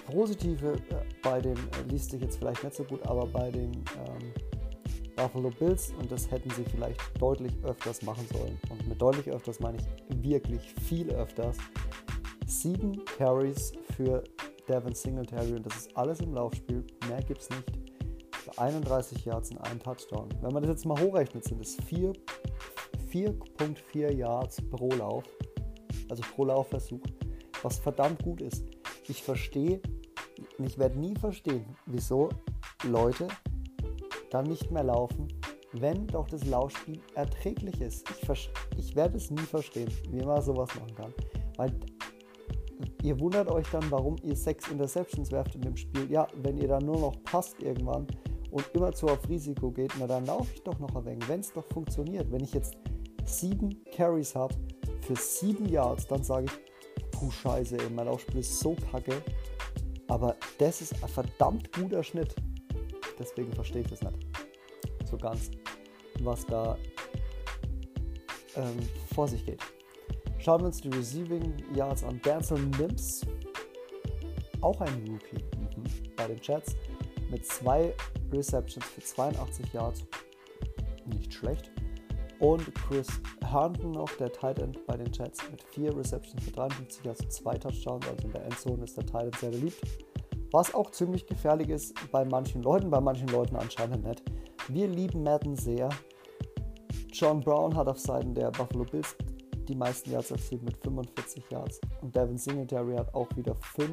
Positive 0.06 0.72
äh, 0.72 0.78
bei 1.22 1.40
dem, 1.40 1.56
äh, 1.56 1.88
liest 1.88 2.10
sich 2.10 2.20
jetzt 2.20 2.36
vielleicht 2.38 2.62
nicht 2.62 2.76
so 2.76 2.84
gut, 2.84 3.02
aber 3.06 3.26
bei 3.26 3.50
den 3.50 3.72
ähm, 3.72 4.32
Buffalo 5.16 5.50
Bills 5.50 5.92
und 5.98 6.10
das 6.10 6.30
hätten 6.30 6.50
sie 6.50 6.64
vielleicht 6.64 7.00
deutlich 7.20 7.52
öfters 7.64 8.02
machen 8.02 8.26
sollen. 8.32 8.58
Und 8.68 8.86
mit 8.88 9.00
deutlich 9.00 9.30
öfters 9.30 9.60
meine 9.60 9.78
ich 9.78 9.93
wirklich 10.08 10.74
viel 10.86 11.10
öfters. 11.10 11.56
Sieben 12.46 13.04
Carries 13.16 13.72
für 13.96 14.22
Devin 14.68 14.94
Singletary 14.94 15.54
und 15.54 15.66
das 15.66 15.76
ist 15.76 15.96
alles 15.96 16.20
im 16.20 16.34
Laufspiel. 16.34 16.84
Mehr 17.08 17.22
gibt 17.22 17.40
es 17.40 17.50
nicht. 17.50 17.64
Für 18.32 18.58
31 18.58 19.24
Yards 19.24 19.50
und 19.50 19.58
einen 19.58 19.80
Touchdown. 19.80 20.28
Wenn 20.40 20.52
man 20.52 20.62
das 20.62 20.70
jetzt 20.70 20.86
mal 20.86 21.00
hochrechnet, 21.00 21.44
sind 21.44 21.60
es 21.60 21.76
vier, 21.86 22.12
4.4 23.10 24.12
Yards 24.12 24.60
pro 24.70 24.88
Lauf, 24.90 25.24
also 26.08 26.22
pro 26.34 26.44
Laufversuch, 26.44 27.02
was 27.62 27.78
verdammt 27.78 28.22
gut 28.22 28.40
ist. 28.42 28.64
Ich 29.08 29.22
verstehe, 29.22 29.80
ich 30.58 30.78
werde 30.78 30.98
nie 30.98 31.14
verstehen, 31.16 31.64
wieso 31.86 32.28
Leute 32.84 33.28
dann 34.30 34.46
nicht 34.46 34.70
mehr 34.70 34.84
laufen, 34.84 35.28
wenn 35.80 36.06
doch 36.06 36.28
das 36.28 36.44
Laufspiel 36.44 37.00
erträglich 37.14 37.80
ist. 37.80 38.08
Ich, 38.10 38.50
ich 38.76 38.96
werde 38.96 39.16
es 39.16 39.30
nie 39.30 39.38
verstehen, 39.38 39.90
wie 40.10 40.24
man 40.24 40.40
sowas 40.42 40.70
machen 40.74 40.94
kann. 40.94 41.14
Weil 41.56 41.72
ihr 43.02 43.18
wundert 43.20 43.50
euch 43.50 43.66
dann, 43.70 43.90
warum 43.90 44.16
ihr 44.22 44.36
sechs 44.36 44.68
Interceptions 44.70 45.30
werft 45.32 45.54
in 45.54 45.62
dem 45.62 45.76
Spiel. 45.76 46.10
Ja, 46.10 46.26
wenn 46.42 46.58
ihr 46.58 46.68
dann 46.68 46.84
nur 46.84 46.98
noch 46.98 47.22
passt 47.24 47.60
irgendwann 47.62 48.06
und 48.50 48.68
immer 48.74 48.92
zu 48.92 49.06
auf 49.06 49.28
Risiko 49.28 49.70
geht, 49.70 49.92
na 49.98 50.06
dann 50.06 50.26
laufe 50.26 50.52
ich 50.54 50.62
doch 50.62 50.78
noch 50.78 50.94
ein 50.94 51.04
wenig, 51.04 51.28
wenn 51.28 51.40
es 51.40 51.52
doch 51.52 51.66
funktioniert. 51.66 52.30
Wenn 52.30 52.44
ich 52.44 52.52
jetzt 52.52 52.76
sieben 53.24 53.82
Carries 53.92 54.34
habe 54.34 54.54
für 55.00 55.16
sieben 55.16 55.68
Yards, 55.68 56.06
dann 56.06 56.22
sage 56.22 56.46
ich, 56.46 57.10
puh, 57.10 57.30
scheiße, 57.30 57.78
ey, 57.78 57.90
mein 57.90 58.06
Laufspiel 58.06 58.40
ist 58.40 58.60
so 58.60 58.76
kacke. 58.90 59.22
Aber 60.08 60.36
das 60.58 60.82
ist 60.82 61.02
ein 61.02 61.08
verdammt 61.08 61.72
guter 61.72 62.02
Schnitt. 62.02 62.34
Deswegen 63.18 63.52
verstehe 63.52 63.82
ich 63.82 63.88
das 63.88 64.02
nicht 64.02 64.18
so 65.14 65.18
ganz, 65.18 65.50
was 66.20 66.46
da 66.46 66.76
ähm, 68.56 68.78
vor 69.14 69.28
sich 69.28 69.44
geht. 69.44 69.60
Schauen 70.38 70.60
wir 70.60 70.66
uns 70.66 70.80
die 70.80 70.90
Receiving 70.90 71.54
Yards 71.74 72.04
an. 72.04 72.20
Denzel 72.22 72.58
Nims, 72.78 73.22
auch 74.60 74.80
ein 74.80 74.94
Rookie 75.08 75.42
mhm. 75.56 75.84
bei 76.16 76.26
den 76.26 76.38
Jets, 76.42 76.76
mit 77.30 77.46
zwei 77.46 77.94
Receptions 78.32 78.84
für 78.84 79.00
82 79.00 79.72
Yards. 79.72 80.04
Nicht 81.06 81.32
schlecht. 81.32 81.70
Und 82.40 82.74
Chris 82.74 83.06
Herndon 83.42 83.92
noch, 83.92 84.10
der 84.18 84.30
Tight 84.32 84.58
End 84.58 84.84
bei 84.86 84.96
den 84.96 85.10
Jets, 85.12 85.38
mit 85.50 85.62
vier 85.62 85.96
Receptions 85.96 86.42
für 86.44 86.50
53 86.50 87.04
Yards, 87.04 87.28
zwei 87.30 87.56
Touchdowns. 87.56 88.06
Also 88.06 88.26
in 88.26 88.32
der 88.32 88.44
Endzone 88.44 88.84
ist 88.84 88.96
der 88.96 89.06
Tight 89.06 89.24
End 89.24 89.38
sehr 89.38 89.50
beliebt. 89.50 89.80
Was 90.50 90.74
auch 90.74 90.90
ziemlich 90.90 91.26
gefährlich 91.26 91.68
ist 91.70 91.94
bei 92.12 92.24
manchen 92.24 92.62
Leuten, 92.62 92.90
bei 92.90 93.00
manchen 93.00 93.28
Leuten 93.28 93.56
anscheinend 93.56 94.04
nicht. 94.04 94.22
Wir 94.68 94.88
lieben 94.88 95.22
Madden 95.22 95.56
sehr. 95.56 95.90
John 97.12 97.40
Brown 97.40 97.76
hat 97.76 97.86
auf 97.86 97.98
Seiten 97.98 98.34
der 98.34 98.50
Buffalo 98.50 98.84
Bills 98.84 99.14
die 99.68 99.74
meisten 99.74 100.10
Yards 100.10 100.30
erzielt 100.30 100.62
mit 100.62 100.76
45 100.78 101.44
Yards. 101.50 101.80
Und 102.00 102.16
Devin 102.16 102.38
Singletary 102.38 102.96
hat 102.96 103.14
auch 103.14 103.28
wieder 103.36 103.54
5 103.54 103.92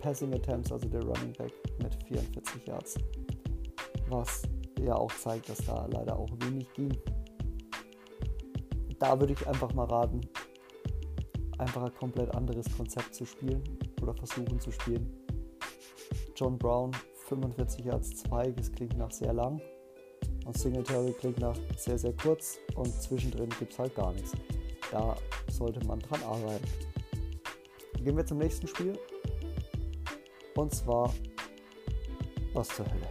Passing 0.00 0.32
Attempts, 0.32 0.72
also 0.72 0.88
der 0.88 1.02
Running 1.02 1.32
Back, 1.34 1.52
mit 1.82 1.94
44 2.04 2.66
Yards. 2.66 2.94
Was 4.08 4.42
ja 4.80 4.94
auch 4.94 5.12
zeigt, 5.12 5.48
dass 5.50 5.58
da 5.58 5.86
leider 5.86 6.18
auch 6.18 6.30
wenig 6.44 6.72
ging. 6.72 6.96
Da 8.98 9.18
würde 9.20 9.34
ich 9.34 9.46
einfach 9.46 9.74
mal 9.74 9.86
raten, 9.86 10.20
einfach 11.58 11.82
ein 11.82 11.94
komplett 11.94 12.34
anderes 12.34 12.66
Konzept 12.74 13.14
zu 13.14 13.26
spielen 13.26 13.62
oder 14.00 14.14
versuchen 14.14 14.58
zu 14.60 14.70
spielen. 14.70 15.12
John 16.34 16.56
Brown 16.56 16.92
45 17.28 17.84
Yards 17.84 18.16
2, 18.16 18.52
das 18.52 18.72
klingt 18.72 18.96
nach 18.96 19.10
sehr 19.10 19.32
lang. 19.32 19.60
Und 20.44 20.56
Singletary 20.56 21.12
klingt 21.12 21.40
nach 21.40 21.56
sehr, 21.76 21.98
sehr 21.98 22.12
kurz 22.12 22.58
und 22.76 22.86
zwischendrin 23.02 23.48
gibt 23.58 23.72
es 23.72 23.78
halt 23.78 23.94
gar 23.96 24.12
nichts. 24.12 24.32
Da 24.92 25.16
sollte 25.50 25.84
man 25.86 25.98
dran 25.98 26.22
arbeiten. 26.22 26.64
Gehen 28.02 28.16
wir 28.16 28.24
zum 28.24 28.38
nächsten 28.38 28.68
Spiel. 28.68 28.96
Und 30.54 30.72
zwar, 30.72 31.12
was 32.54 32.68
zur 32.68 32.86
Hölle? 32.86 33.08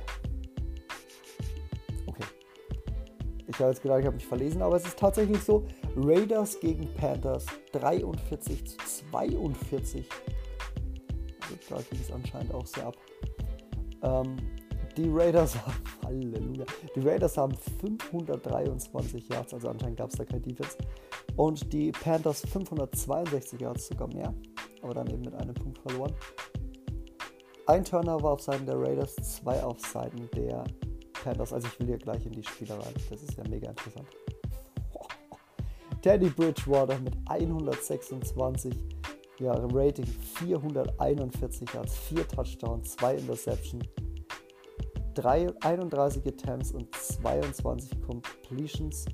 Okay. 2.07 2.23
Ich 3.47 3.59
habe 3.59 3.71
jetzt 3.71 3.81
gedacht, 3.81 3.99
ich 3.99 4.05
habe 4.05 4.15
mich 4.15 4.25
verlesen, 4.25 4.61
aber 4.61 4.77
es 4.77 4.85
ist 4.85 4.97
tatsächlich 4.97 5.43
so. 5.43 5.65
Raiders 5.97 6.59
gegen 6.59 6.93
Panthers 6.93 7.45
43 7.73 8.65
zu 8.65 8.77
42. 8.77 10.09
Also 11.41 11.55
da 11.69 11.81
ging 11.89 11.99
es 12.01 12.11
anscheinend 12.11 12.53
auch 12.53 12.65
sehr 12.65 12.87
ab. 12.87 12.95
Ähm, 14.05 14.37
die 14.95 15.09
Raiders 15.09 15.55
haben, 15.65 15.83
Halleluja, 16.05 16.65
die 16.95 16.99
Raiders 17.01 17.37
haben 17.37 17.53
523 17.81 19.27
Yards, 19.27 19.53
also 19.53 19.69
anscheinend 19.69 19.97
gab 19.97 20.09
es 20.09 20.17
da 20.17 20.25
kein 20.25 20.41
Defense. 20.41 20.77
Und 21.35 21.73
die 21.73 21.91
Panthers 21.91 22.41
562 22.41 23.59
Yards, 23.59 23.87
sogar 23.87 24.07
mehr, 24.13 24.33
aber 24.81 24.93
dann 24.93 25.07
eben 25.07 25.21
mit 25.21 25.33
einem 25.35 25.53
Punkt 25.53 25.79
verloren. 25.79 26.13
Ein 27.67 27.83
Turnover 27.83 28.31
auf 28.31 28.41
Seiten 28.41 28.65
der 28.65 28.79
Raiders, 28.79 29.15
zwei 29.15 29.61
auf 29.63 29.79
Seiten 29.79 30.29
der 30.35 30.63
Panthers. 31.23 31.51
Also 31.51 31.67
ich 31.67 31.79
will 31.79 31.87
hier 31.87 31.97
gleich 31.97 32.25
in 32.25 32.31
die 32.31 32.43
Spieler 32.43 32.75
rein. 32.75 32.93
Das 33.09 33.23
ist 33.23 33.35
ja 33.35 33.43
mega 33.49 33.69
interessant. 33.71 34.07
Teddy 36.03 36.29
Bridgewater 36.29 36.99
mit 36.99 37.15
126 37.27 38.94
Jahre 39.39 39.67
Rating, 39.73 40.05
441 40.05 41.73
Yards, 41.73 41.97
4 41.97 42.27
Touchdowns, 42.27 42.95
2 42.95 43.15
Interception, 43.15 43.83
3, 45.15 45.47
31 45.61 46.25
Attempts 46.25 46.71
und 46.71 46.93
22 46.95 48.01
Completions. 48.01 49.05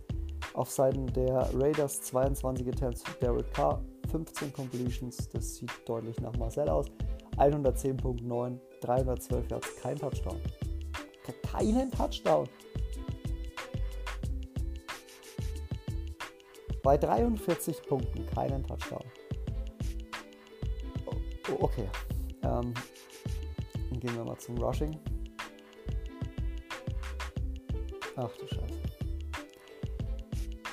Auf 0.53 0.69
Seiten 0.69 1.07
der 1.13 1.49
Raiders 1.53 2.01
22 2.01 2.67
Attempts 2.67 3.03
für 3.03 3.17
Derek 3.19 3.53
Carr, 3.53 3.83
15 4.11 4.51
Completions, 4.51 5.29
das 5.29 5.55
sieht 5.55 5.71
deutlich 5.85 6.19
nach 6.19 6.35
Marcel 6.37 6.67
aus. 6.69 6.87
110.9, 7.37 8.59
312 8.81 9.49
Yards, 9.49 9.75
kein 9.81 9.97
Touchdown. 9.97 10.39
Keinen 11.51 11.91
Touchdown. 11.91 12.47
Bei 16.83 16.97
43 16.97 17.81
Punkten 17.83 18.25
keinen 18.27 18.63
Touchdown. 18.63 19.03
Oh, 21.51 21.57
okay. 21.63 21.89
Ähm, 22.43 22.73
dann 23.89 23.99
gehen 23.99 24.15
wir 24.15 24.23
mal 24.23 24.37
zum 24.37 24.57
Rushing. 24.57 24.97
Ach 28.15 28.29
du 28.37 28.47
Scheiße. 28.47 28.81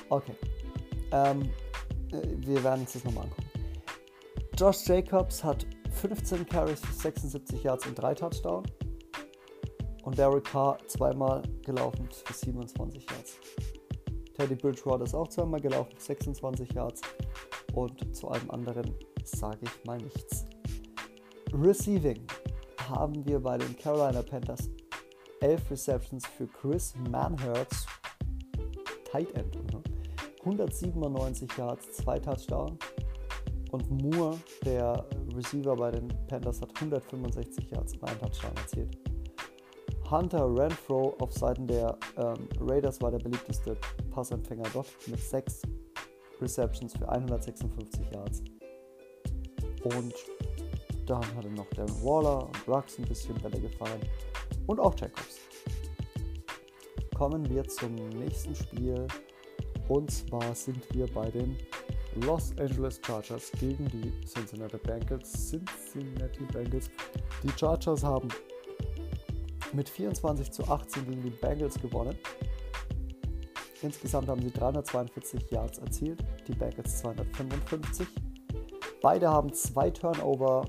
Okay. 0.09 0.35
Ähm, 1.11 1.49
äh, 2.11 2.21
wir 2.37 2.63
werden 2.63 2.81
uns 2.81 2.93
das 2.93 3.03
nochmal 3.03 3.25
angucken. 3.25 3.49
Josh 4.57 4.87
Jacobs 4.87 5.43
hat 5.43 5.65
15 5.93 6.45
Carries 6.45 6.79
für 6.79 6.93
76 6.93 7.63
Yards 7.63 7.87
und 7.87 7.95
3 7.95 8.15
Touchdowns. 8.15 8.69
Und 10.03 10.17
Derek 10.17 10.45
Carr 10.45 10.77
zweimal 10.87 11.41
gelaufen 11.63 12.09
für 12.11 12.33
27 12.33 13.05
Yards. 13.09 13.37
Teddy 14.35 14.55
Bridgewater 14.55 15.03
ist 15.03 15.13
auch 15.13 15.27
zweimal 15.27 15.59
gelaufen 15.59 15.91
für 15.97 16.01
26 16.01 16.73
Yards. 16.73 17.01
Und 17.73 18.15
zu 18.15 18.29
allem 18.29 18.49
anderen 18.49 18.95
sage 19.23 19.59
ich 19.63 19.85
mal 19.85 19.97
nichts. 19.97 20.48
Receiving 21.53 22.21
haben 22.89 23.25
wir 23.25 23.39
bei 23.39 23.57
den 23.57 23.75
Carolina 23.75 24.21
Panthers 24.21 24.69
11 25.41 25.71
Receptions 25.71 26.25
für 26.27 26.47
Chris 26.47 26.93
Manhertz, 27.09 27.87
Tight 29.11 29.33
End, 29.35 29.57
197 30.41 31.49
Yards, 31.57 31.91
2 31.97 32.19
Touchdowns. 32.19 32.77
Und 33.71 33.89
Moore, 34.01 34.37
der 34.65 35.05
Receiver 35.35 35.75
bei 35.75 35.91
den 35.91 36.07
Panthers, 36.27 36.61
hat 36.61 36.71
165 36.75 37.69
Yards 37.71 37.93
und 37.93 38.03
einen 38.03 38.19
Touchdown 38.19 38.55
erzielt. 38.57 38.97
Hunter 40.09 40.55
Renfro 40.55 41.15
auf 41.19 41.31
Seiten 41.33 41.67
der 41.67 41.97
ähm, 42.17 42.49
Raiders 42.61 42.99
war 43.01 43.11
der 43.11 43.19
beliebteste 43.19 43.77
Passempfänger 44.09 44.67
dort 44.73 44.87
mit 45.05 45.19
6 45.19 45.61
Receptions 46.41 46.97
für 46.97 47.07
156 47.07 48.11
Yards. 48.11 48.43
Und 49.83 50.13
dann 51.09 51.35
hatte 51.35 51.49
noch 51.49 51.67
Darren 51.71 52.03
Waller 52.03 52.45
und 52.45 52.67
Rux 52.67 52.99
ein 52.99 53.05
bisschen 53.05 53.35
Bälle 53.35 53.59
gefallen. 53.59 54.01
Und 54.67 54.79
auch 54.79 54.93
Jacobs. 54.95 55.39
Kommen 57.15 57.49
wir 57.49 57.67
zum 57.67 57.95
nächsten 57.95 58.55
Spiel. 58.55 59.07
Und 59.87 60.11
zwar 60.11 60.53
sind 60.53 60.83
wir 60.93 61.07
bei 61.07 61.31
den 61.31 61.57
Los 62.23 62.51
Angeles 62.59 63.01
Chargers 63.03 63.51
gegen 63.59 63.87
die 63.87 64.13
Cincinnati 64.25 64.77
Bengals. 64.77 65.49
Cincinnati 65.49 66.43
Bengals. 66.53 66.91
Die 67.43 67.51
Chargers 67.57 68.03
haben 68.03 68.27
mit 69.73 69.89
24 69.89 70.51
zu 70.51 70.63
18 70.67 71.05
gegen 71.07 71.23
die 71.23 71.29
Bengals 71.31 71.79
gewonnen. 71.81 72.17
Insgesamt 73.81 74.27
haben 74.27 74.41
sie 74.41 74.51
342 74.51 75.49
Yards 75.49 75.79
erzielt, 75.79 76.23
die 76.47 76.53
Bengals 76.53 76.99
255. 76.99 78.07
Beide 79.01 79.29
haben 79.29 79.53
zwei 79.53 79.89
Turnover 79.89 80.65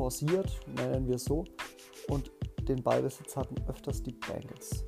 forciert, 0.00 0.58
nennen 0.78 1.06
wir 1.06 1.16
es 1.16 1.26
so, 1.26 1.44
und 2.08 2.32
den 2.66 2.82
Ballbesitz 2.82 3.36
hatten 3.36 3.54
öfters 3.68 4.02
die 4.02 4.12
Bengals. 4.12 4.86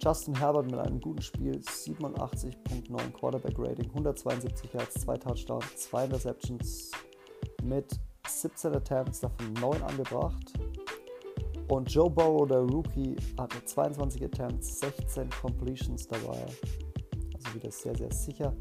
Justin 0.00 0.36
Herbert 0.36 0.66
mit 0.66 0.78
einem 0.78 1.00
guten 1.00 1.20
Spiel, 1.20 1.58
87.9 1.58 3.10
Quarterback 3.10 3.58
Rating, 3.58 3.88
172 3.88 4.72
Yards, 4.72 5.00
2 5.00 5.18
Touchdowns, 5.18 5.76
2 5.78 6.04
Interceptions 6.04 6.92
mit 7.64 7.90
17 8.28 8.72
Attempts, 8.72 9.18
davon 9.18 9.52
9 9.54 9.82
angebracht. 9.82 10.52
Und 11.66 11.92
Joe 11.92 12.08
Burrow, 12.08 12.46
der 12.46 12.60
Rookie, 12.60 13.16
hatte 13.36 13.64
22 13.64 14.24
Attempts, 14.26 14.78
16 14.78 15.28
Completions 15.42 16.06
dabei. 16.06 16.46
Also 17.34 17.54
wieder 17.54 17.72
sehr, 17.72 17.96
sehr 17.96 18.12
sicher. 18.12 18.56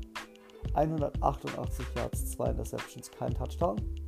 188 0.74 1.86
Yards, 1.96 2.32
2 2.32 2.50
Interceptions, 2.50 3.12
kein 3.12 3.36
Touchdown. 3.36 3.99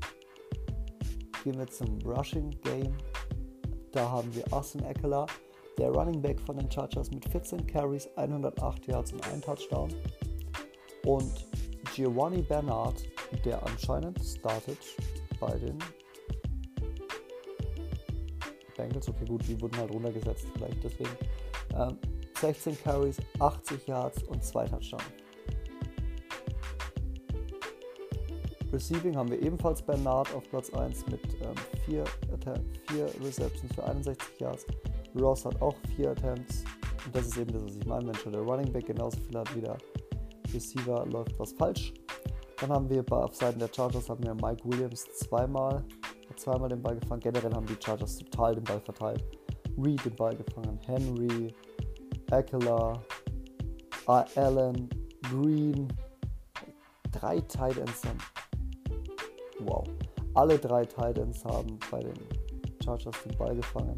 Gehen 1.44 1.58
wir 1.58 1.68
zum 1.68 2.00
Rushing 2.06 2.52
Game. 2.62 2.96
Da 3.92 4.10
haben 4.10 4.34
wir 4.36 4.44
Austin 4.54 4.84
Eckler, 4.84 5.26
der 5.78 5.90
Running 5.90 6.22
Back 6.22 6.40
von 6.40 6.58
den 6.58 6.72
Chargers 6.72 7.10
mit 7.12 7.28
14 7.30 7.66
Carries, 7.66 8.08
108 8.16 8.88
Yards 8.88 9.14
und 9.14 9.28
1 9.28 9.46
Touchdown. 9.46 9.90
Und 11.06 11.48
Giovanni 11.96 12.42
Bernard, 12.44 13.04
der 13.44 13.66
anscheinend 13.66 14.24
startet 14.24 14.78
bei 15.40 15.58
den 15.58 15.80
Bengals. 18.78 19.10
Okay, 19.10 19.26
gut, 19.26 19.48
die 19.48 19.60
wurden 19.60 19.78
halt 19.78 19.92
runtergesetzt, 19.92 20.46
vielleicht 20.54 20.84
deswegen. 20.84 21.18
Ähm, 21.76 21.98
16 22.40 22.78
Carries, 22.84 23.18
80 23.40 23.88
Yards 23.88 24.24
und 24.24 24.44
2 24.44 24.66
Touchdowns. 24.68 25.21
Receiving 28.72 29.18
haben 29.18 29.30
wir 29.30 29.42
ebenfalls 29.42 29.82
Bernard 29.82 30.34
auf 30.34 30.50
Platz 30.50 30.74
1 30.74 31.06
mit 31.08 31.20
4 31.86 32.04
ähm, 32.48 33.06
Receptions 33.22 33.74
für 33.76 33.84
61 33.84 34.40
Yards. 34.40 34.66
Ross 35.20 35.46
hat 35.46 35.62
auch 35.62 35.76
4 35.96 36.12
Attempts. 36.12 36.64
Und 37.06 37.16
das 37.16 37.28
ist 37.28 37.38
eben 37.38 37.52
das, 37.52 37.66
was 37.66 37.76
ich 37.76 37.86
meine. 37.86 38.08
Wenn 38.08 38.16
schon 38.16 38.32
der 38.32 38.42
Running 38.42 38.72
Back 38.72 38.86
genauso 38.86 39.18
viel 39.20 39.38
hat 39.38 39.54
wie 39.56 39.62
der 39.62 39.78
Receiver, 40.54 41.06
läuft 41.08 41.38
was 41.38 41.52
falsch. 41.54 41.94
Dann 42.60 42.72
haben 42.72 42.90
wir 42.90 43.04
auf 43.12 43.36
Seiten 43.36 43.60
der 43.60 43.70
Chargers 43.74 44.10
haben 44.10 44.24
wir 44.24 44.36
Mike 44.36 44.64
Williams 44.66 45.06
zweimal, 45.16 45.84
zweimal 46.38 46.70
den 46.70 46.82
Ball 46.82 46.98
gefangen. 46.98 47.22
Generell 47.22 47.54
haben 47.54 47.66
die 47.66 47.78
Chargers 47.84 48.18
total 48.18 48.56
den 48.56 48.64
Ball 48.64 48.80
verteilt. 48.80 49.24
Reed 49.84 50.06
den 50.06 50.16
Ball 50.16 50.36
gefangen, 50.36 50.80
Henry, 50.86 51.54
Eckler, 52.30 53.02
Allen, 54.06 54.90
Green. 55.24 55.88
Drei 57.12 57.42
Tight 57.42 57.78
Ends 57.78 58.04
haben 58.06 58.18
Wow. 59.66 59.88
Alle 60.34 60.58
drei 60.58 60.86
Titans 60.86 61.44
haben 61.46 61.78
bei 61.90 62.00
den 62.00 62.14
Chargers 62.84 63.16
den 63.24 63.38
Ball 63.38 63.56
gefangen. 63.56 63.98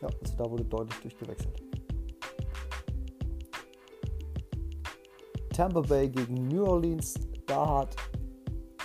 Ja, 0.00 0.08
also 0.08 0.36
da 0.36 0.50
wurde 0.50 0.64
deutlich 0.64 0.98
durchgewechselt. 1.00 1.62
Tampa 5.54 5.80
Bay 5.80 6.08
gegen 6.08 6.48
New 6.48 6.64
Orleans. 6.64 7.14
Da 7.46 7.80
hat 7.80 7.96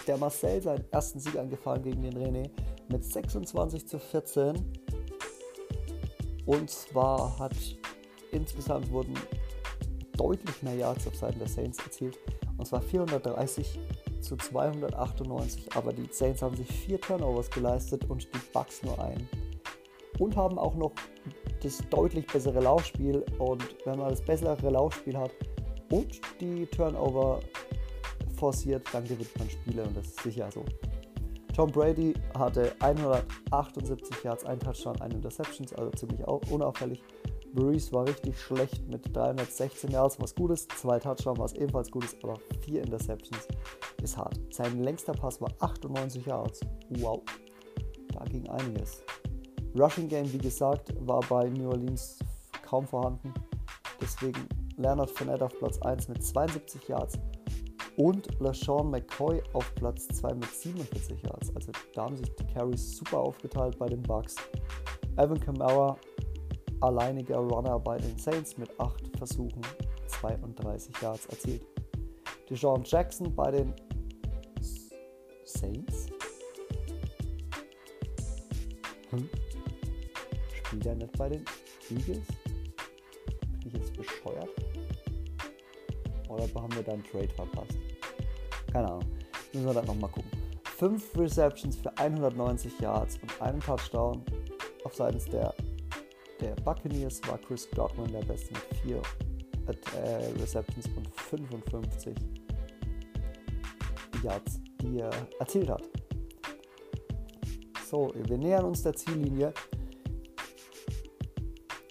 der 0.07 0.17
Marcel 0.17 0.61
seinen 0.61 0.85
ersten 0.91 1.19
Sieg 1.19 1.37
angefahren 1.37 1.81
gegen 1.81 2.03
den 2.03 2.17
René 2.17 2.49
mit 2.91 3.03
26 3.03 3.87
zu 3.87 3.99
14. 3.99 4.55
Und 6.45 6.69
zwar 6.69 7.37
hat 7.39 7.55
insgesamt 8.31 8.89
wurden 8.91 9.13
deutlich 10.13 10.61
mehr 10.63 10.75
Yards 10.75 11.07
auf 11.07 11.15
Seiten 11.15 11.39
der 11.39 11.47
Saints 11.47 11.79
erzielt. 11.79 12.17
Und 12.57 12.65
zwar 12.65 12.81
430 12.81 13.79
zu 14.21 14.35
298, 14.35 15.75
aber 15.75 15.93
die 15.93 16.07
Saints 16.11 16.41
haben 16.41 16.55
sich 16.55 16.67
vier 16.67 16.99
Turnovers 16.99 17.49
geleistet 17.49 18.09
und 18.09 18.23
die 18.33 18.39
Bucks 18.53 18.83
nur 18.83 18.99
einen. 18.99 19.27
Und 20.17 20.35
haben 20.35 20.57
auch 20.59 20.75
noch 20.75 20.91
das 21.61 21.81
deutlich 21.89 22.27
bessere 22.27 22.59
Laufspiel 22.59 23.25
und 23.37 23.63
wenn 23.85 23.99
man 23.99 24.09
das 24.09 24.21
bessere 24.21 24.69
Laufspiel 24.69 25.17
hat 25.17 25.31
und 25.91 26.19
die 26.39 26.65
Turnover 26.67 27.39
forciert, 28.37 28.85
dann 28.91 29.03
gewinnt 29.03 29.37
man 29.37 29.49
Spiele 29.49 29.83
und 29.83 29.97
das 29.97 30.07
ist 30.07 30.23
sicher 30.23 30.49
so. 30.51 30.63
Tom 31.55 31.71
Brady 31.71 32.13
hatte 32.37 32.73
178 32.79 34.23
Yards, 34.23 34.45
ein 34.45 34.59
Touchdown, 34.59 35.01
ein 35.01 35.11
Interceptions, 35.11 35.73
also 35.73 35.91
ziemlich 35.91 36.25
unauffällig. 36.25 37.03
Breeze 37.53 37.91
war 37.91 38.07
richtig 38.07 38.39
schlecht 38.39 38.87
mit 38.87 39.13
316 39.15 39.91
Yards, 39.91 40.19
was 40.21 40.35
gut 40.35 40.51
ist. 40.51 40.71
Zwei 40.73 40.99
Touchdowns, 40.99 41.39
was 41.39 41.53
ebenfalls 41.53 41.89
gut 41.91 42.05
ist, 42.05 42.23
aber 42.23 42.35
vier 42.61 42.83
Interceptions 42.83 43.47
ist 44.03 44.17
hart. 44.17 44.39
Sein 44.51 44.83
längster 44.83 45.13
Pass 45.13 45.39
war 45.41 45.49
98 45.59 46.25
Yards. 46.25 46.61
Wow, 46.89 47.21
da 48.13 48.23
ging 48.25 48.47
einiges. 48.49 49.03
Rushing 49.77 50.07
Game, 50.07 50.31
wie 50.33 50.37
gesagt, 50.37 50.93
war 51.07 51.21
bei 51.29 51.49
New 51.49 51.69
Orleans 51.69 52.19
kaum 52.65 52.85
vorhanden. 52.85 53.33
Deswegen 54.01 54.47
Leonard 54.77 55.11
Fournette 55.11 55.45
auf 55.45 55.57
Platz 55.59 55.79
1 55.81 56.07
mit 56.07 56.23
72 56.23 56.87
Yards 56.87 57.19
und 57.97 58.39
LaShawn 58.39 58.89
McCoy 58.89 59.41
auf 59.53 59.75
Platz 59.75 60.07
2 60.07 60.33
mit 60.35 60.45
47 60.45 61.21
Yards. 61.21 61.55
Also 61.55 61.71
da 61.93 62.05
haben 62.05 62.15
sich 62.15 62.33
die 62.35 62.47
Carries 62.47 62.97
super 62.97 63.19
aufgeteilt 63.19 63.77
bei 63.77 63.87
den 63.87 64.01
Bucks. 64.01 64.35
Evan 65.17 65.39
Kamara 65.39 65.97
alleiniger 66.81 67.37
Runner 67.37 67.77
bei 67.77 67.97
den 67.97 68.17
Saints 68.17 68.57
mit 68.57 68.69
8 68.79 69.17
Versuchen 69.17 69.61
32 70.07 71.01
Yards 71.01 71.25
erzielt. 71.25 71.65
Deshaun 72.49 72.83
Jackson 72.83 73.35
bei 73.35 73.51
den 73.51 73.73
Saints? 75.49 76.07
Hm? 79.09 79.29
Spielt 80.53 80.85
er 80.85 80.95
nicht 80.95 81.17
bei 81.17 81.29
den 81.29 81.45
Eagles? 81.89 82.27
Bin 83.63 83.67
ich 83.67 83.73
jetzt 83.73 83.93
bescheuert? 83.93 84.49
Oder 86.27 86.43
haben 86.61 86.75
wir 86.75 86.83
da 86.83 86.93
einen 86.93 87.03
Trade 87.03 87.29
verpasst? 87.29 87.77
Keine 88.71 88.87
Ahnung. 88.87 89.05
Müssen 89.51 89.65
wir 89.65 89.73
dann 89.73 89.85
nochmal 89.85 90.11
gucken. 90.11 90.31
5 90.77 91.17
Receptions 91.17 91.75
für 91.75 91.97
190 91.97 92.79
Yards 92.79 93.17
und 93.21 93.41
einen 93.41 93.59
Touchdown 93.59 94.23
auf 94.83 94.95
Seiten 94.95 95.19
der 95.31 95.53
der 96.39 96.55
Buccaneers 96.55 97.21
war 97.27 97.37
Chris 97.37 97.69
Godwin 97.71 98.13
der 98.13 98.23
Beste 98.23 98.53
mit 98.53 98.63
4 98.83 99.01
äh, 99.67 100.39
Receptions 100.39 100.87
und 100.95 101.07
55 101.13 102.15
Yards, 104.23 104.61
die 104.81 104.99
er 104.99 105.11
erzielt 105.39 105.69
hat. 105.69 105.83
So, 107.89 108.13
wir 108.15 108.37
nähern 108.37 108.65
uns 108.65 108.83
der 108.83 108.93
Ziellinie. 108.93 109.53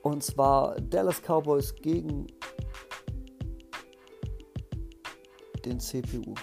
Und 0.03 0.23
zwar 0.23 0.81
Dallas 0.81 1.21
Cowboys 1.21 1.75
gegen 1.75 2.27
den 5.65 5.81
CPU. 5.81 6.35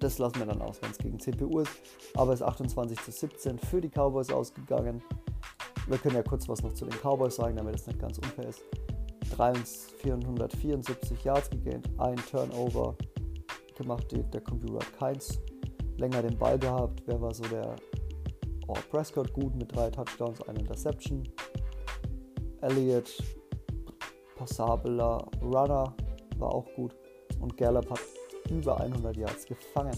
Das 0.00 0.18
lassen 0.18 0.38
wir 0.38 0.46
dann 0.46 0.60
aus, 0.62 0.80
wenn 0.82 0.90
es 0.90 0.98
gegen 0.98 1.18
CPU 1.18 1.60
ist. 1.60 1.72
Aber 2.14 2.32
es 2.32 2.40
ist 2.40 2.46
28 2.46 2.98
zu 3.00 3.12
17 3.12 3.58
für 3.58 3.80
die 3.80 3.90
Cowboys 3.90 4.30
ausgegangen. 4.30 5.02
Wir 5.86 5.98
können 5.98 6.16
ja 6.16 6.22
kurz 6.22 6.48
was 6.48 6.62
noch 6.62 6.72
zu 6.72 6.86
den 6.86 6.98
Cowboys 7.00 7.36
sagen, 7.36 7.56
damit 7.56 7.76
es 7.76 7.86
nicht 7.86 7.98
ganz 7.98 8.18
unfair 8.18 8.48
ist. 8.48 8.62
474 9.36 11.24
Yards 11.24 11.50
gegaint, 11.50 11.88
ein 11.98 12.16
Turnover 12.16 12.96
gemacht, 13.76 14.06
der 14.12 14.40
Computer 14.40 14.74
hat 14.74 14.98
keins 14.98 15.40
länger 15.98 16.22
den 16.22 16.36
Ball 16.36 16.58
gehabt. 16.58 17.02
Wer 17.06 17.20
war 17.20 17.34
so 17.34 17.44
der 17.44 17.76
oh, 18.66 18.74
Prescott 18.90 19.32
gut 19.32 19.54
mit 19.56 19.74
drei 19.74 19.90
Touchdowns, 19.90 20.40
eine 20.42 20.60
Interception. 20.60 21.22
Elliott, 22.60 23.22
passabler 24.36 25.26
Runner, 25.42 25.94
war 26.38 26.54
auch 26.54 26.66
gut. 26.74 26.94
Und 27.40 27.56
Gallup 27.56 27.90
hat 27.90 28.00
über 28.50 28.80
100 28.80 29.16
Yards 29.16 29.44
gefangen. 29.44 29.96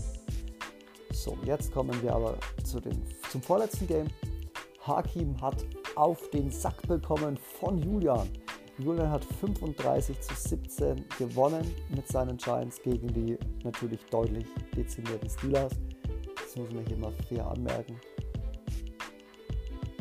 So, 1.13 1.37
jetzt 1.45 1.73
kommen 1.73 2.01
wir 2.03 2.15
aber 2.15 2.37
zu 2.65 2.81
den, 2.81 3.03
zum 3.31 3.41
vorletzten 3.41 3.87
Game. 3.87 4.09
Hakim 4.87 5.41
hat 5.41 5.65
auf 5.97 6.31
den 6.31 6.51
Sack 6.51 6.87
bekommen 6.87 7.37
von 7.37 7.79
Julian. 7.79 8.29
Julian 8.79 9.11
hat 9.11 9.25
35 9.25 10.21
zu 10.21 10.35
17 10.35 11.05
gewonnen 11.19 11.75
mit 11.89 12.07
seinen 12.09 12.37
Giants 12.37 12.81
gegen 12.83 13.09
die 13.09 13.39
natürlich 13.65 14.05
deutlich 14.11 14.47
dezimierten 14.77 15.31
Steelers. 15.31 15.73
Das 16.35 16.57
muss 16.57 16.71
man 16.73 16.85
hier 16.87 16.99
mal 16.99 17.13
fair 17.27 17.47
anmerken. 17.47 17.99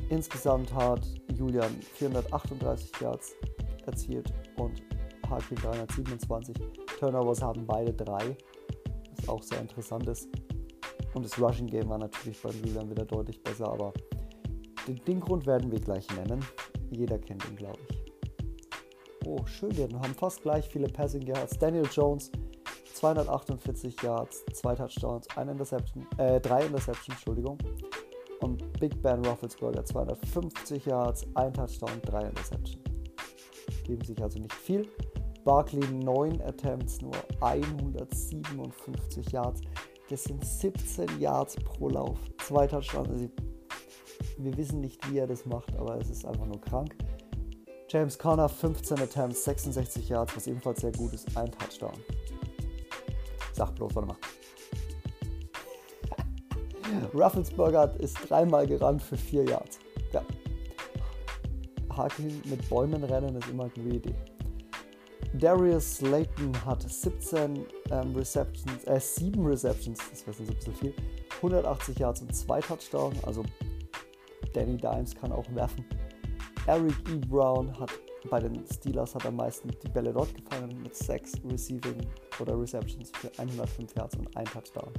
Insgesamt 0.09 0.73
hat 0.73 1.07
Julian 1.33 1.71
438 1.93 2.91
Yards 2.99 3.35
erzielt 3.85 4.33
und 4.57 4.83
Hakim 5.29 5.57
327. 5.57 6.55
Turnovers 6.99 7.41
haben 7.41 7.65
beide 7.65 7.93
drei, 7.93 8.35
was 9.15 9.29
auch 9.29 9.41
sehr 9.41 9.61
interessant 9.61 10.07
ist. 10.07 10.27
Und 11.13 11.23
das 11.23 11.39
Rushing 11.39 11.67
Game 11.67 11.87
war 11.89 11.97
natürlich 11.97 12.41
bei 12.41 12.49
Julian 12.49 12.89
wieder 12.89 13.05
deutlich 13.05 13.41
besser, 13.41 13.69
aber 13.69 13.93
den, 14.85 14.97
den 15.05 15.21
Grund 15.21 15.45
werden 15.45 15.71
wir 15.71 15.79
gleich 15.79 16.05
nennen. 16.17 16.43
Jeder 16.91 17.17
kennt 17.17 17.43
ihn, 17.49 17.55
glaube 17.55 17.79
ich. 17.89 18.04
Oh, 19.27 19.43
schön, 19.47 19.75
wir 19.75 19.85
haben 19.85 20.13
fast 20.13 20.43
gleich 20.43 20.69
viele 20.69 20.87
Passing 20.87 21.23
Yards. 21.23 21.57
Daniel 21.57 21.87
Jones, 21.91 22.31
248 22.93 23.99
Yards, 24.03 24.45
zwei 24.53 24.75
Touchdowns, 24.75 25.27
eine 25.35 25.53
Interception, 25.53 26.05
äh, 26.19 26.39
drei 26.39 26.63
Interceptions, 26.63 27.17
Entschuldigung. 27.17 27.57
Und 28.41 28.71
Big 28.79 29.01
Ben 29.01 29.25
Roethlisberger, 29.25 29.83
250 29.83 30.85
Yards, 30.85 31.25
ein 31.33 31.51
Touchdown, 31.51 31.99
drei 32.03 32.27
Interceptions. 32.27 32.77
Geben 33.83 34.03
sich 34.03 34.21
also 34.21 34.37
nicht 34.37 34.53
viel. 34.53 34.87
Barkley 35.43 35.87
9 35.91 36.39
Attempts, 36.43 37.01
nur 37.01 37.15
157 37.41 39.31
Yards. 39.31 39.61
Das 40.09 40.23
sind 40.23 40.45
17 40.45 41.19
Yards 41.19 41.55
pro 41.55 41.89
Lauf. 41.89 42.19
Zwei 42.43 42.67
Touchdowns. 42.67 43.09
Also 43.09 43.27
Wir 44.37 44.55
wissen 44.55 44.81
nicht, 44.81 45.09
wie 45.09 45.17
er 45.17 45.25
das 45.25 45.47
macht, 45.47 45.75
aber 45.77 45.97
es 45.97 46.11
ist 46.11 46.25
einfach 46.25 46.45
nur 46.45 46.61
krank. 46.61 46.95
James 47.87 48.17
Conner, 48.17 48.49
15 48.49 48.99
Attempts, 48.99 49.43
66 49.43 50.09
Yards, 50.09 50.35
was 50.35 50.47
ebenfalls 50.47 50.81
sehr 50.81 50.91
gut 50.91 51.13
ist, 51.13 51.35
ein 51.37 51.51
Touchdown. 51.51 51.93
Sag 53.53 53.75
bloß, 53.75 53.95
warte 53.95 54.07
mal. 54.07 54.17
Rufflesburger 57.13 57.93
ist 57.99 58.17
dreimal 58.27 58.65
gerannt 58.65 59.03
für 59.03 59.17
4 59.17 59.43
Yards. 59.45 59.79
Ja. 60.11 60.23
Haken 61.95 62.41
mit 62.45 62.67
Bäumen 62.69 63.03
rennen 63.03 63.35
ist 63.35 63.49
immer 63.49 63.63
eine 63.63 63.73
gute 63.73 63.95
Idee. 63.95 64.15
Darius 65.33 65.97
Slayton 65.97 66.53
hat 66.65 66.81
17 66.81 67.65
ähm, 67.91 68.15
Receptions, 68.15 68.83
äh, 68.85 68.99
7 68.99 69.45
Receptions, 69.45 69.99
das 70.09 70.25
wäre 70.25 70.37
ein 70.37 70.55
bisschen 70.55 70.75
viel, 70.75 70.93
180 71.37 71.99
Yards 71.99 72.21
und 72.21 72.33
2 72.33 72.61
Touchdowns, 72.61 73.23
also 73.23 73.43
Danny 74.53 74.77
Dimes 74.77 75.13
kann 75.13 75.31
auch 75.31 75.45
werfen. 75.53 75.85
Eric 76.67 76.95
E. 77.09 77.17
Brown 77.27 77.79
hat 77.79 77.91
bei 78.31 78.39
den 78.39 78.65
Steelers 78.65 79.13
hat 79.13 79.23
am 79.27 79.35
meisten 79.35 79.69
die 79.83 79.87
Bälle 79.89 80.11
dort 80.11 80.33
gefangen 80.33 80.81
mit 80.81 80.95
6 80.95 81.33
Receiving 81.45 82.01
oder 82.39 82.59
Receptions 82.59 83.11
für 83.13 83.29
105 83.37 83.95
Yards 83.95 84.15
und 84.15 84.35
1 84.35 84.51
Touchdown. 84.51 84.91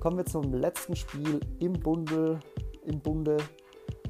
Kommen 0.00 0.16
wir 0.16 0.24
zum 0.24 0.54
letzten 0.54 0.96
Spiel 0.96 1.38
im 1.60 1.74
Bunde, 1.74 2.40
im 2.86 2.98
Bunde 2.98 3.36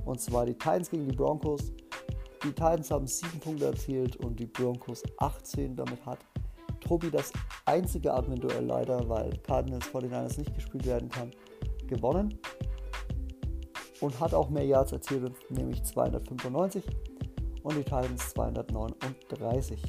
und 0.04 0.20
zwar 0.20 0.46
die 0.46 0.54
Titans 0.54 0.90
gegen 0.90 1.08
die 1.08 1.16
Broncos. 1.16 1.72
Die 2.44 2.52
Titans 2.52 2.92
haben 2.92 3.06
7 3.08 3.40
Punkte 3.40 3.66
erzielt 3.66 4.14
und 4.16 4.38
die 4.38 4.46
Broncos 4.46 5.02
18. 5.18 5.74
Damit 5.74 6.06
hat 6.06 6.20
Tobi 6.80 7.10
das 7.10 7.32
einzige 7.64 8.14
Admin-Duell 8.14 8.64
leider, 8.64 9.08
weil 9.08 9.36
Cardinals 9.38 9.86
49ers 9.86 10.38
nicht 10.38 10.54
gespielt 10.54 10.86
werden 10.86 11.08
kann, 11.08 11.32
gewonnen. 11.88 12.38
Und 14.02 14.20
hat 14.20 14.34
auch 14.34 14.50
mehr 14.50 14.66
Yards 14.66 14.92
erzielt, 14.92 15.32
nämlich 15.50 15.82
295 15.82 16.84
und 17.62 17.74
die 17.74 17.84
Titans 17.84 18.28
239. 18.34 19.80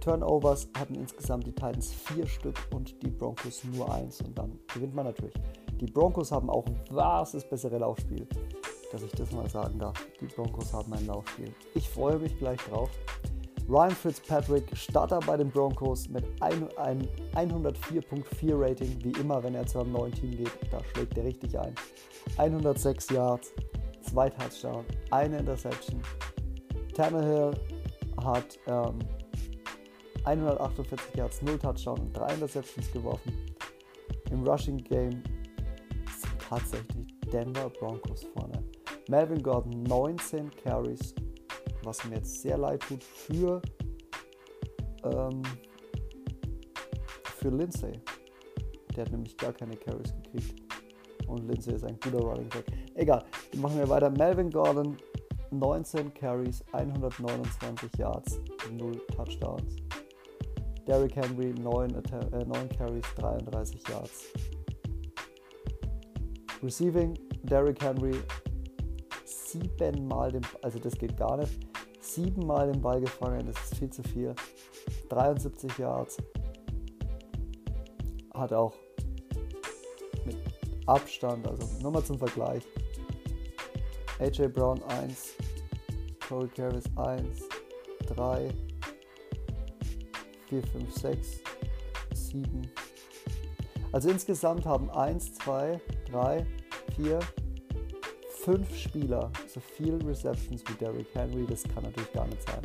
Turnovers 0.00 0.68
hatten 0.76 0.96
insgesamt 0.96 1.46
die 1.46 1.52
Titans 1.52 1.92
4 1.92 2.26
Stück 2.26 2.56
und 2.74 3.00
die 3.04 3.10
Broncos 3.10 3.62
nur 3.62 3.94
1 3.94 4.22
und 4.22 4.36
dann 4.36 4.58
gewinnt 4.74 4.96
man 4.96 5.06
natürlich. 5.06 5.34
Die 5.80 5.86
Broncos 5.86 6.32
haben 6.32 6.50
auch 6.50 6.66
ein 6.66 6.80
was 6.90 7.48
bessere 7.48 7.78
Laufspiel 7.78 8.26
dass 8.92 9.02
ich 9.02 9.12
das 9.12 9.32
mal 9.32 9.48
sagen 9.48 9.78
darf. 9.78 9.94
Die 10.20 10.26
Broncos 10.26 10.72
haben 10.72 10.92
ein 10.92 11.06
Laufspiel. 11.06 11.52
Ich 11.74 11.88
freue 11.88 12.18
mich 12.18 12.38
gleich 12.38 12.60
drauf. 12.68 12.90
Ryan 13.72 13.90
Fitzpatrick, 13.92 14.76
Starter 14.76 15.18
bei 15.20 15.34
den 15.38 15.48
Broncos 15.48 16.06
mit 16.06 16.26
ein, 16.42 16.68
ein 16.76 17.08
104.4 17.34 18.52
Rating, 18.52 19.02
wie 19.02 19.18
immer, 19.18 19.42
wenn 19.42 19.54
er 19.54 19.66
zu 19.66 19.80
einem 19.80 19.92
neuen 19.92 20.12
Team 20.12 20.32
geht, 20.32 20.50
da 20.70 20.78
schlägt 20.92 21.16
er 21.16 21.24
richtig 21.24 21.58
ein. 21.58 21.74
106 22.36 23.08
Yards, 23.08 23.50
2 24.02 24.28
Touchdowns, 24.28 24.84
eine 25.10 25.38
Interception. 25.38 26.02
Tannehill 26.94 27.52
hat 28.22 28.58
ähm, 28.66 28.98
148 30.26 31.14
Yards, 31.14 31.40
0 31.40 31.58
Touchdown 31.58 31.98
und 31.98 32.12
3 32.12 32.34
Interceptions 32.34 32.92
geworfen. 32.92 33.32
Im 34.30 34.46
Rushing 34.46 34.84
Game 34.84 35.22
sind 36.20 36.38
tatsächlich 36.46 37.06
Denver 37.32 37.70
Broncos 37.70 38.26
vorne. 38.34 38.62
Melvin 39.08 39.42
Gordon 39.42 39.82
19 39.84 40.50
Carries, 40.62 41.14
was 41.84 42.04
mir 42.04 42.16
jetzt 42.16 42.42
sehr 42.42 42.58
leid 42.58 42.80
tut 42.82 43.02
für, 43.02 43.60
ähm, 45.04 45.42
für 47.36 47.48
Lindsay. 47.50 47.92
Der 48.96 49.04
hat 49.04 49.12
nämlich 49.12 49.36
gar 49.36 49.52
keine 49.52 49.76
Carries 49.76 50.14
gekriegt. 50.22 50.62
Und 51.26 51.48
Lindsay 51.48 51.74
ist 51.74 51.84
ein 51.84 51.98
guter 52.00 52.18
Running 52.18 52.48
Back. 52.48 52.66
Egal, 52.94 53.24
machen 53.56 53.78
wir 53.78 53.88
weiter. 53.88 54.10
Melvin 54.10 54.50
Gordon 54.50 54.96
19 55.50 56.12
Carries, 56.14 56.64
129 56.72 57.90
Yards, 57.98 58.40
0 58.70 58.92
Touchdowns. 59.14 59.76
Derrick 60.86 61.14
Henry 61.14 61.52
9, 61.52 61.94
äh, 61.94 62.44
9 62.44 62.68
Carries, 62.70 63.04
33 63.16 63.88
Yards. 63.88 64.32
Receiving 66.62 67.18
Derrick 67.44 67.82
Henry 67.82 68.14
siebenmal 69.24 70.32
den, 70.32 70.42
also 70.62 70.78
das 70.78 70.94
geht 70.94 71.16
gar 71.16 71.36
nicht, 71.36 71.71
siebenmal 72.14 72.70
den 72.70 72.80
Ball 72.80 73.00
gefangen, 73.00 73.46
das 73.46 73.56
ist 73.64 73.78
viel 73.78 73.90
zu 73.90 74.02
viel. 74.02 74.34
73 75.08 75.78
Yards. 75.78 76.18
Hat 78.34 78.52
auch 78.52 78.74
mit 80.24 80.36
Abstand, 80.86 81.46
also 81.46 81.68
nur 81.80 81.92
mal 81.92 82.04
zum 82.04 82.18
Vergleich. 82.18 82.62
AJ 84.18 84.48
Brown 84.48 84.82
1, 84.84 85.34
Corey 86.28 86.48
Carvis 86.48 86.84
1, 86.96 87.48
3, 88.06 88.50
4, 90.48 90.62
5, 90.62 90.92
6, 90.94 91.28
7. 92.14 92.62
Also 93.90 94.08
insgesamt 94.10 94.64
haben 94.64 94.90
1, 94.90 95.34
2, 95.34 95.80
3, 96.10 96.46
4, 96.96 97.20
fünf 98.44 98.76
Spieler 98.76 99.30
so 99.46 99.60
viel 99.60 99.94
Receptions 100.04 100.62
wie 100.66 100.74
Derrick 100.74 101.06
Henry, 101.14 101.46
das 101.46 101.62
kann 101.62 101.84
natürlich 101.84 102.12
gar 102.12 102.26
nicht 102.26 102.42
sein. 102.42 102.62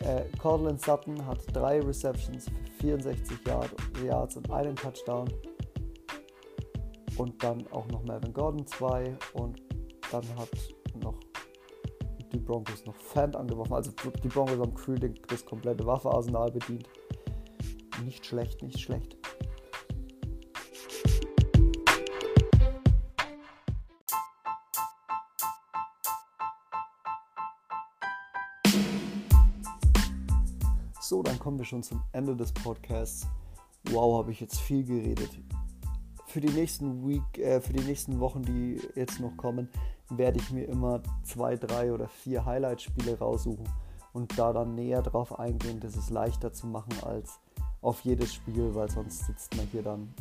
Äh, 0.00 0.24
Cortland 0.38 0.80
Sutton 0.80 1.24
hat 1.26 1.38
drei 1.52 1.80
Receptions 1.80 2.46
für 2.46 2.86
64 2.86 3.38
Yard, 3.46 3.70
Yards 4.04 4.36
und 4.36 4.50
einen 4.50 4.76
Touchdown. 4.76 5.28
Und 7.16 7.42
dann 7.42 7.66
auch 7.68 7.86
noch 7.88 8.02
Melvin 8.04 8.32
Gordon 8.32 8.66
zwei 8.66 9.16
und 9.34 9.62
dann 10.10 10.24
hat 10.36 10.50
noch 11.00 11.14
die 12.32 12.38
Broncos 12.38 12.84
noch 12.86 12.96
Fan 12.96 13.34
angeworfen. 13.36 13.72
Also 13.72 13.92
die 14.22 14.28
Broncos 14.28 14.58
haben 14.58 14.74
Crew 14.74 14.96
das 15.28 15.44
komplette 15.44 15.86
Waffenarsenal 15.86 16.50
bedient. 16.50 16.88
Nicht 18.04 18.26
schlecht, 18.26 18.62
nicht 18.62 18.80
schlecht. 18.80 19.16
Wir 31.64 31.68
schon 31.68 31.82
zum 31.82 32.02
Ende 32.12 32.36
des 32.36 32.52
Podcasts. 32.52 33.26
Wow, 33.90 34.18
habe 34.18 34.32
ich 34.32 34.40
jetzt 34.40 34.60
viel 34.60 34.84
geredet. 34.84 35.30
Für 36.26 36.42
die 36.42 36.50
nächsten 36.50 37.08
Week, 37.08 37.38
äh, 37.38 37.60
für 37.62 37.72
die 37.72 37.84
nächsten 37.84 38.20
Wochen, 38.20 38.42
die 38.42 38.82
jetzt 38.94 39.18
noch 39.18 39.34
kommen, 39.38 39.70
werde 40.10 40.38
ich 40.40 40.50
mir 40.50 40.64
immer 40.64 41.02
zwei, 41.22 41.56
drei 41.56 41.90
oder 41.90 42.06
vier 42.06 42.44
Highlight-Spiele 42.44 43.18
raussuchen 43.18 43.66
und 44.12 44.38
da 44.38 44.52
dann 44.52 44.74
näher 44.74 45.00
drauf 45.00 45.38
eingehen. 45.38 45.80
Das 45.80 45.96
ist 45.96 46.10
leichter 46.10 46.52
zu 46.52 46.66
machen 46.66 46.92
als 47.02 47.40
auf 47.80 48.00
jedes 48.00 48.34
Spiel, 48.34 48.74
weil 48.74 48.90
sonst 48.90 49.24
sitzt 49.24 49.56
man 49.56 49.66
hier 49.68 49.82
dann 49.82 50.12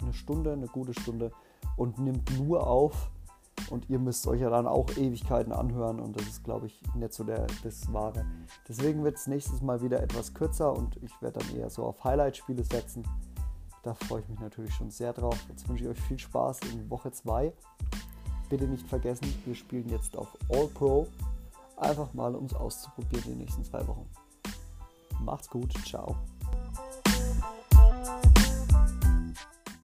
eine 0.00 0.14
Stunde, 0.14 0.54
eine 0.54 0.68
gute 0.68 0.98
Stunde 0.98 1.30
und 1.76 1.98
nimmt 1.98 2.38
nur 2.38 2.66
auf 2.66 3.10
und 3.70 3.88
ihr 3.88 3.98
müsst 3.98 4.26
euch 4.26 4.40
ja 4.40 4.50
dann 4.50 4.66
auch 4.66 4.88
Ewigkeiten 4.96 5.52
anhören 5.52 6.00
und 6.00 6.16
das 6.16 6.26
ist, 6.26 6.44
glaube 6.44 6.66
ich, 6.66 6.80
nicht 6.94 7.12
so 7.12 7.24
der, 7.24 7.46
das 7.62 7.92
Wahre. 7.92 8.24
Deswegen 8.68 9.04
wird 9.04 9.16
es 9.16 9.26
nächstes 9.26 9.60
Mal 9.60 9.82
wieder 9.82 10.02
etwas 10.02 10.34
kürzer 10.34 10.72
und 10.72 10.96
ich 11.02 11.12
werde 11.20 11.40
dann 11.40 11.56
eher 11.56 11.70
so 11.70 11.84
auf 11.84 12.02
Highlight-Spiele 12.04 12.64
setzen. 12.64 13.04
Da 13.82 13.94
freue 13.94 14.20
ich 14.20 14.28
mich 14.28 14.40
natürlich 14.40 14.74
schon 14.74 14.90
sehr 14.90 15.12
drauf. 15.12 15.38
Jetzt 15.48 15.68
wünsche 15.68 15.84
ich 15.84 15.90
euch 15.90 16.00
viel 16.00 16.18
Spaß 16.18 16.60
in 16.72 16.90
Woche 16.90 17.12
2. 17.12 17.52
Bitte 18.48 18.66
nicht 18.66 18.86
vergessen, 18.86 19.26
wir 19.44 19.54
spielen 19.54 19.88
jetzt 19.88 20.16
auf 20.16 20.36
All 20.50 20.66
Pro. 20.68 21.06
Einfach 21.76 22.12
mal, 22.12 22.34
um 22.34 22.46
es 22.46 22.54
auszuprobieren 22.54 23.24
die 23.26 23.36
nächsten 23.36 23.64
zwei 23.64 23.86
Wochen. 23.86 24.06
Macht's 25.20 25.48
gut, 25.48 25.72
ciao. 25.86 26.16